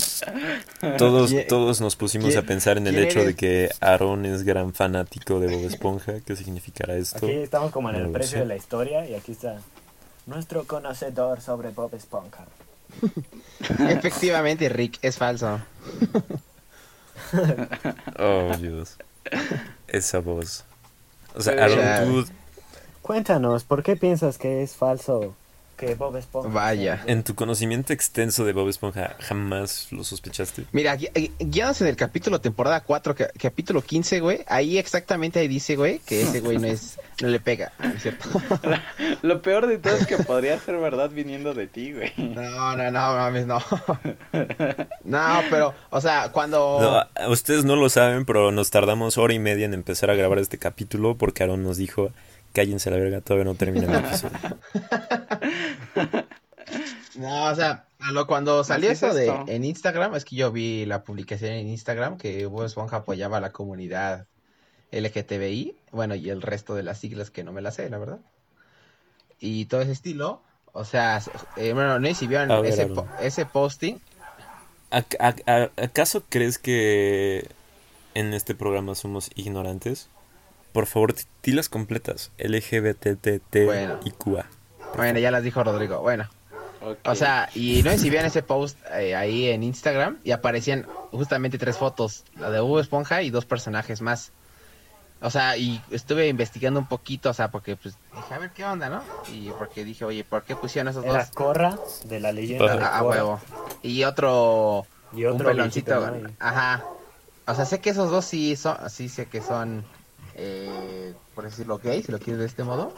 [0.97, 3.35] todos, ¿Quién- todos nos pusimos a pensar en el hecho de eres?
[3.35, 6.19] que Aaron es gran fanático de Bob Esponja.
[6.25, 7.17] ¿Qué significará esto?
[7.25, 8.39] Aquí estamos como en No el precio sé.
[8.39, 9.59] de la historia y aquí está
[10.25, 12.45] nuestro conocedor sobre Bob Esponja.
[13.89, 15.59] Efectivamente, Rick, es falso.
[18.19, 18.97] Oh, Dios.
[19.87, 20.63] Esa voz.
[21.35, 22.31] O sea, Pero- Aaron, tú
[23.01, 25.35] Cuéntanos, ¿por qué piensas que es falso
[25.85, 26.49] que Bob Esponja?
[26.49, 27.03] Vaya.
[27.07, 30.65] en tu conocimiento extenso de Bob Esponja, ¿jamás lo sospechaste?
[30.71, 35.39] Mira, gui- gui- guiándose en el capítulo temporada 4, ca- capítulo 15, güey, ahí exactamente
[35.39, 38.29] ahí dice, güey, que ese güey no es, no le pega, ¿no es cierto?
[39.21, 42.11] Lo peor de todo es que podría ser verdad viniendo de ti, güey.
[42.17, 43.59] No, no, no, mames, no.
[45.03, 47.05] No, pero, o sea, cuando...
[47.17, 50.39] No, ustedes no lo saben, pero nos tardamos hora y media en empezar a grabar
[50.39, 52.11] este capítulo porque Aaron nos dijo,
[52.53, 54.37] cállense la verga, todavía no termina el episodio.
[57.15, 59.45] No, o sea, a lo cuando salió es eso de esto.
[59.47, 63.41] en Instagram, es que yo vi la publicación en Instagram que Bob Esponja apoyaba a
[63.41, 64.25] la comunidad
[64.91, 68.19] LGTBI, bueno, y el resto de las siglas que no me las sé, la verdad.
[69.39, 70.41] y todo ese estilo.
[70.71, 71.21] O sea,
[71.55, 73.97] eh, bueno, no sé si vieron ver, ese, po- ese posting.
[74.89, 77.47] ¿Ac- ac- a- ¿Acaso crees que
[78.15, 80.09] en este programa somos ignorantes?
[80.73, 82.31] Por favor, di- dilas completas.
[82.37, 83.99] LGBTT Bueno.
[84.03, 84.45] y QA.
[84.95, 85.99] Bueno, ya las dijo Rodrigo.
[86.01, 86.27] Bueno,
[87.05, 90.85] o sea, y no sé si vieron ese post eh, ahí en Instagram y aparecían
[91.11, 94.31] justamente tres fotos, la de Hugo Esponja y dos personajes más.
[95.21, 98.65] O sea, y estuve investigando un poquito, o sea, porque pues dije, a ver qué
[98.65, 99.01] onda, ¿no?
[99.31, 101.15] Y porque dije, oye, ¿por qué pusieron esos dos?
[101.15, 103.03] Era Corra de la leyenda de A, a Korra.
[103.23, 103.39] huevo.
[103.81, 105.97] Y otro, Y un otro peloncito.
[105.97, 106.29] viejito, ¿no?
[106.29, 106.83] Y- Ajá.
[107.47, 109.85] O sea, sé que esos dos sí son, sí sé que son,
[110.35, 112.93] eh, por decirlo gay, si lo quieres de este modo.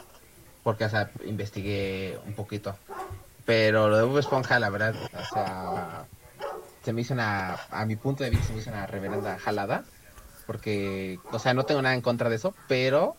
[0.62, 2.76] Porque, o sea, investigué un poquito.
[3.44, 6.06] Pero lo de Bob Esponja, la verdad, o sea,
[6.82, 9.84] se me hizo una, a mi punto de vista, se me hizo una reverenda jalada.
[10.46, 13.16] Porque, o sea, no tengo nada en contra de eso, pero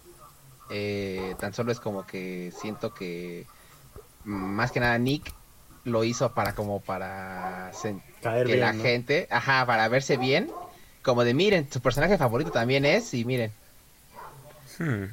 [0.70, 3.46] eh, tan solo es como que siento que
[4.24, 5.34] más que nada Nick
[5.86, 7.72] lo hizo para como para
[8.22, 8.84] Caer que bien, la ¿no?
[8.84, 10.52] gente, ajá, para verse bien,
[11.02, 13.52] como de miren, su personaje favorito también es y miren,
[14.80, 15.06] Hmm.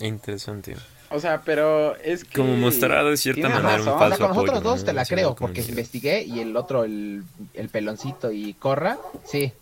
[0.00, 0.76] Interesante.
[1.10, 2.38] O sea, pero es que...
[2.38, 3.94] Como mostrar de cierta manera un razón.
[4.02, 4.84] o sea, falso con nosotros dos ¿no?
[4.84, 5.68] te la la creo porque comunidad.
[5.68, 7.22] investigué y el otro el,
[7.54, 9.52] el peloncito y Corra, sí.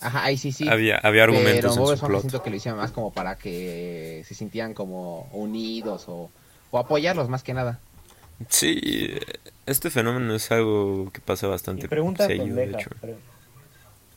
[0.00, 0.68] Ajá, ahí sí sí.
[0.68, 2.20] Había, había argumentos pero en su plot.
[2.22, 6.30] siento que lo hicieron más como para que se sintieran como unidos o,
[6.70, 7.80] o apoyarlos más que nada.
[8.48, 9.10] Sí,
[9.66, 12.90] este fenómeno es algo que pasa Y bastante pregunta seguido, de hecho.
[13.00, 13.16] pero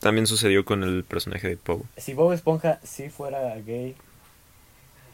[0.04, 1.80] También sucedió con el personaje de Poe.
[1.96, 3.94] si Bob Esponja sí fuera gay,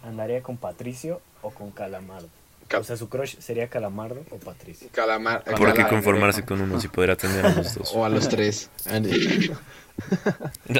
[0.05, 2.29] ¿andaría con Patricio o con Calamardo?
[2.67, 4.89] Cal- O sea, su crush sería Calamardo o Patricio.
[4.93, 5.45] Calamar.
[5.45, 7.93] Con ¿Por qué conformarse con uno si podrá tener a los dos?
[7.95, 8.69] O a los tres.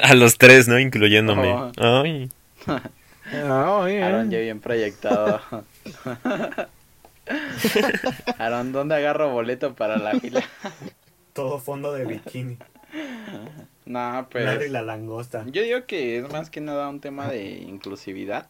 [0.03, 0.77] A los tres, ¿no?
[0.79, 1.53] Incluyéndome.
[1.53, 1.71] Oh.
[1.77, 2.29] Ay.
[3.33, 5.39] Aaron ya bien proyectado.
[8.39, 10.41] Aaron, ¿dónde agarro boleto para la fila?
[11.33, 12.57] Todo fondo de bikini.
[13.91, 14.71] No, Larry pues...
[14.71, 15.45] la langosta.
[15.51, 18.47] Yo digo que es más que nada un tema de inclusividad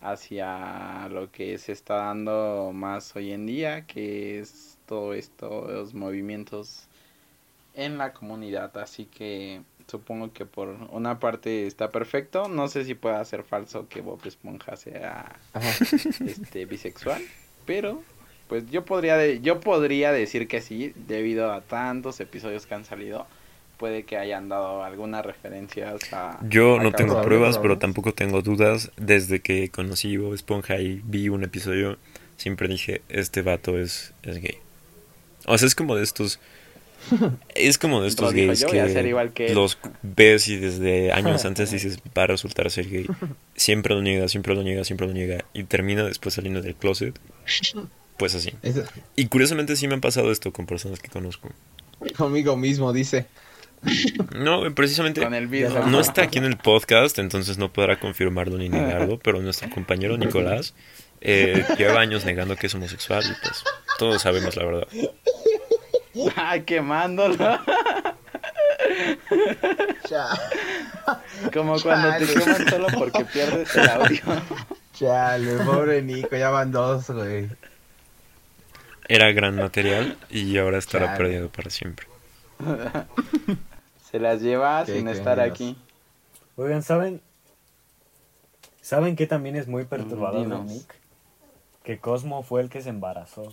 [0.00, 5.94] hacia lo que se está dando más hoy en día, que es todo esto, los
[5.94, 6.86] movimientos
[7.74, 8.76] en la comunidad.
[8.78, 12.48] Así que supongo que por una parte está perfecto.
[12.48, 15.36] No sé si pueda ser falso que Bob Esponja sea
[16.24, 17.22] este bisexual,
[17.64, 18.02] pero
[18.48, 22.84] pues yo podría de- yo podría decir que sí debido a tantos episodios que han
[22.84, 23.26] salido.
[23.76, 28.40] Puede que hayan dado algunas referencias a Yo a no tengo pruebas, pero tampoco tengo
[28.40, 28.90] dudas.
[28.96, 31.98] Desde que conocí Bob Esponja y vi un episodio,
[32.36, 34.58] siempre dije, este vato es, es gay.
[35.46, 36.40] O sea, es como de estos...
[37.54, 42.26] Es como de estos gays que, los ves y desde años antes dices, va a
[42.28, 43.06] resultar ser gay.
[43.54, 45.44] Siempre lo niega, siempre lo niega, siempre lo niega.
[45.52, 47.18] Y termina después saliendo del closet.
[48.16, 48.52] Pues así.
[49.14, 51.50] Y curiosamente sí me han pasado esto con personas que conozco.
[52.16, 53.26] conmigo mismo, dice.
[54.34, 55.22] No, precisamente...
[55.22, 55.80] con el mismo.
[55.86, 60.16] No está aquí en el podcast, entonces no podrá confirmarlo ni negarlo, pero nuestro compañero
[60.16, 60.74] Nicolás
[61.20, 63.64] eh, lleva años negando que es homosexual y pues
[63.98, 64.88] todos sabemos la verdad.
[66.36, 67.60] Ay, quemándolo.
[71.52, 74.22] Como cuando te queman solo porque pierdes el audio.
[74.94, 77.48] Chale, pobre Nico, ya van dos, güey.
[79.08, 82.06] Era gran material y ahora estará perdido para siempre.
[84.10, 85.76] Se las lleva Qué sin estar aquí.
[86.56, 87.20] Oigan, ¿saben?
[88.80, 90.64] ¿Saben que también es muy perturbador de Dinos.
[90.70, 90.94] Nick?
[91.82, 93.52] Que Cosmo fue el que se embarazó.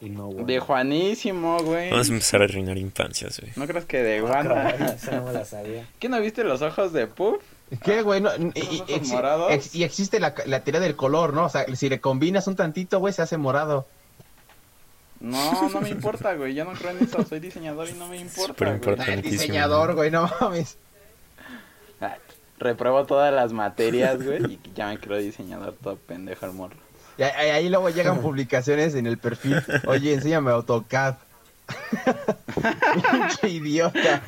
[0.00, 0.44] Y no Wanda.
[0.44, 1.90] De Juanísimo, güey.
[1.90, 3.52] Vamos a empezar a arruinar infancias, güey.
[3.56, 4.70] ¿No crees que de Ah, Wanda?
[4.94, 5.88] esa no me la sabía.
[5.98, 7.42] ¿Qué no viste los ojos de Puff?
[7.82, 8.20] ¿Qué, güey?
[8.20, 8.82] No, y,
[9.50, 11.46] ex- y existe la, la teoría del color, ¿no?
[11.46, 13.86] O sea, si le combinas un tantito, güey, se hace morado.
[15.20, 16.54] No, no me importa, güey.
[16.54, 17.24] Yo no creo en eso.
[17.24, 19.22] Soy diseñador y no me importa, Súper güey.
[19.22, 20.76] diseñador, güey, no mames.
[22.00, 22.12] Ay,
[22.58, 24.44] Repruebo todas las materias, güey.
[24.54, 26.76] Y ya me creo diseñador todo pendejo el morro.
[27.16, 29.60] Y ahí, ahí luego llegan publicaciones en el perfil.
[29.86, 31.16] Oye, enséñame AutoCAD.
[33.10, 34.22] Pinche idiota.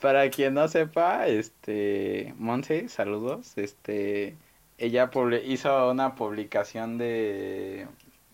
[0.00, 4.36] Para quien no sepa, este, Monse, saludos, este,
[4.78, 7.86] ella publi- hizo una publicación de,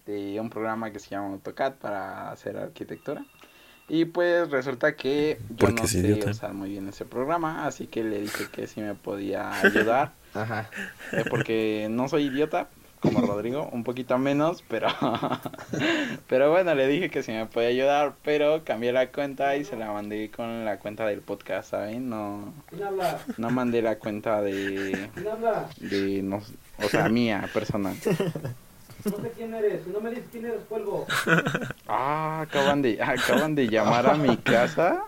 [0.06, 3.24] de un programa que se llama AutoCAD para hacer arquitectura.
[3.88, 6.30] Y pues resulta que yo Porque no sé idiota.
[6.30, 10.70] usar muy bien ese programa, así que le dije que si me podía ayudar, Ajá.
[11.12, 14.88] eh, porque no soy idiota, como Rodrigo, un poquito menos, pero
[16.28, 19.76] pero bueno, le dije que si me podía ayudar, pero cambié la cuenta y se
[19.76, 22.08] la mandé con la cuenta del podcast, ¿saben?
[22.08, 22.52] No
[23.36, 25.08] no mandé la cuenta de
[25.80, 26.42] de no,
[26.82, 27.94] o sea, mía personal.
[29.10, 31.06] No sé quién eres, si no me dices quién eres, cuelgo.
[31.88, 35.04] Ah, acaban de acaban de llamar a mi casa.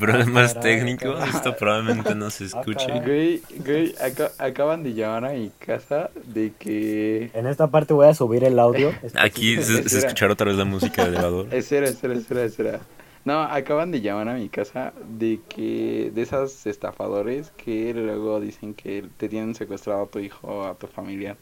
[0.00, 2.86] Problemas caray, técnicos, esto probablemente no se escuche.
[2.88, 3.00] caray.
[3.04, 8.08] Güey, güey, aca- acaban de llamar a mi casa de que En esta parte voy
[8.08, 8.92] a subir el audio.
[9.14, 11.46] Aquí se, escuchará otra vez la música del elevador.
[11.54, 12.80] Espera, espera, espera, espera.
[13.24, 18.74] No, acaban de llamar a mi casa de que de esos estafadores que luego dicen
[18.74, 21.36] que te tienen secuestrado a tu hijo o a tu familia.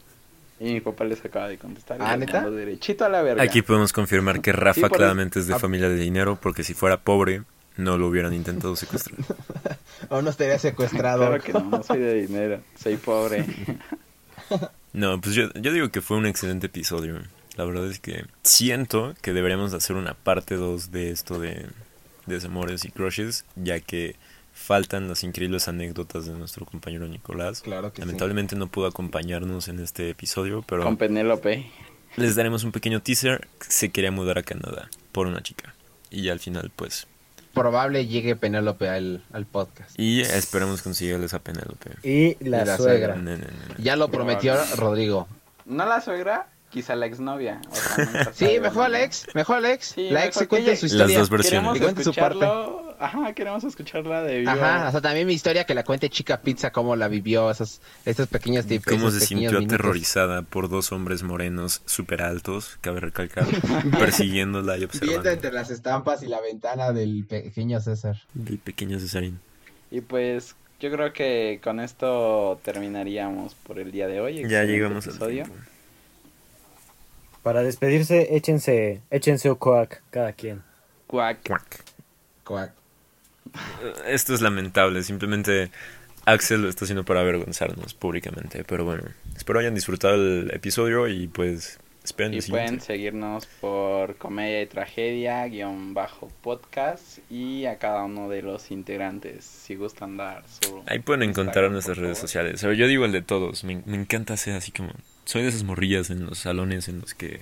[0.59, 1.97] Y mi papá les acaba de contestar.
[2.01, 2.49] ¿Ah, neta?
[2.49, 3.43] derechito a la verga.
[3.43, 5.59] Aquí podemos confirmar que Rafa Sí, claramente es de Ah.
[5.59, 7.43] familia de dinero, porque si fuera pobre,
[7.77, 9.17] no lo hubieran intentado secuestrar.
[10.09, 11.19] O no estaría secuestrado.
[11.25, 13.45] Claro que no, no soy de dinero, soy pobre.
[14.93, 17.19] No, pues yo, yo digo que fue un excelente episodio.
[17.57, 21.65] La verdad es que siento que deberíamos hacer una parte 2 de esto de
[22.27, 24.15] desamores y crushes, ya que
[24.65, 27.61] faltan las increíbles anécdotas de nuestro compañero Nicolás.
[27.61, 28.01] Claro que sí.
[28.01, 31.65] Lamentablemente no pudo acompañarnos en este episodio, pero Con Penélope.
[32.17, 33.47] les daremos un pequeño teaser.
[33.59, 35.75] Se quería mudar a Canadá por una chica.
[36.09, 37.07] Y ya al final, pues.
[37.53, 39.97] Probable llegue Penélope al, al podcast.
[39.97, 41.91] Y esperemos conseguirles a Penélope.
[42.03, 43.17] Y la, Y la suegra.
[43.77, 45.27] Ya lo prometió Rodrigo.
[45.65, 47.61] No la suegra, quizá la exnovia.
[47.71, 49.85] O sea, Sí, mejor la ex, mejor la ex.
[49.95, 51.07] Sí, la ex se cuenta su historia.
[51.07, 51.71] Las dos versiones.
[51.73, 52.39] Queremos cuente su parte.
[52.45, 52.95] escucharlo.
[52.99, 54.51] Ajá, queremos escucharla de vivo.
[54.51, 57.79] Ajá, o sea, también mi historia que la cuente Chica Pizza, cómo la vivió, esos,
[58.05, 58.85] esos pequeños tips.
[58.85, 59.65] Cómo se sintió minutos.
[59.75, 63.45] aterrorizada por dos hombres morenos súper altos, cabe recalcar,
[63.99, 65.29] persiguiéndola y Viendo observando.
[65.29, 68.17] entre las estampas y la ventana del pequeño César.
[68.33, 69.39] Del pequeño Cesarín.
[69.91, 74.47] Y pues yo creo que con esto terminaríamos por el día de hoy.
[74.47, 75.43] Ya llegamos al episodio.
[75.45, 75.55] tiempo.
[77.45, 80.63] Para despedirse, échense, échense un coac cada quien.
[81.05, 81.47] Cuac.
[81.47, 81.83] Cuac.
[82.43, 82.73] Cuac.
[84.07, 85.69] Esto es lamentable, simplemente
[86.25, 89.03] Axel lo está haciendo para avergonzarnos públicamente, pero bueno,
[89.37, 95.45] espero hayan disfrutado el episodio y pues esperen Y pueden seguirnos por Comedia y Tragedia,
[95.45, 100.81] guion bajo podcast y a cada uno de los integrantes, si gustan dar su...
[100.87, 102.27] Ahí pueden encontrar nuestras redes favor.
[102.27, 102.63] sociales.
[102.63, 103.63] O yo digo el de todos.
[103.63, 104.89] Me, me encanta ser así como.
[105.25, 107.41] Soy de esas morrillas en los salones en los que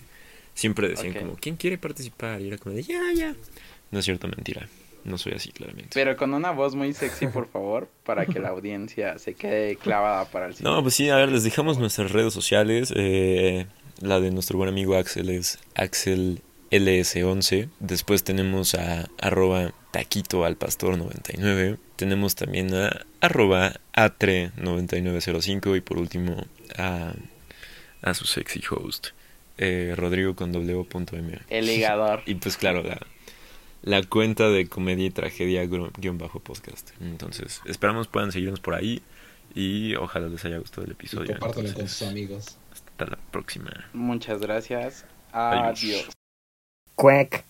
[0.54, 2.42] siempre decían como, ¿quién quiere participar?
[2.42, 3.36] Y era como de, ya, ya.
[3.92, 4.68] No es cierto, mentira.
[5.04, 5.90] No soy así, claramente.
[5.94, 10.26] Pero con una voz muy sexy, por favor, para que la audiencia se quede clavada
[10.26, 12.94] para el No, pues sí, a ver, les dejamos nuestras redes sociales.
[12.96, 13.66] eh,
[14.00, 17.70] la de nuestro buen amigo Axel es AxelLS11.
[17.80, 21.78] Después tenemos a arroba taquito al pastor 99.
[21.96, 25.78] Tenemos también a arroba atre9905.
[25.78, 26.46] Y por último
[26.78, 27.14] a,
[28.04, 29.08] a su sexy host,
[29.58, 31.40] eh, Rodrigo con w.m.
[31.50, 32.22] El ligador.
[32.28, 33.00] Y pues claro, la,
[33.82, 36.92] la cuenta de comedia y tragedia guion bajo podcast.
[37.02, 39.02] Entonces, esperamos puedan seguirnos por ahí
[39.56, 41.32] y ojalá les haya gustado el Y episodio.
[41.40, 42.58] compártelo con sus amigos.
[42.72, 43.72] hasta la próxima.
[43.94, 45.06] Muchas gracias.
[45.32, 45.84] Adiós.
[45.84, 46.10] Adiós.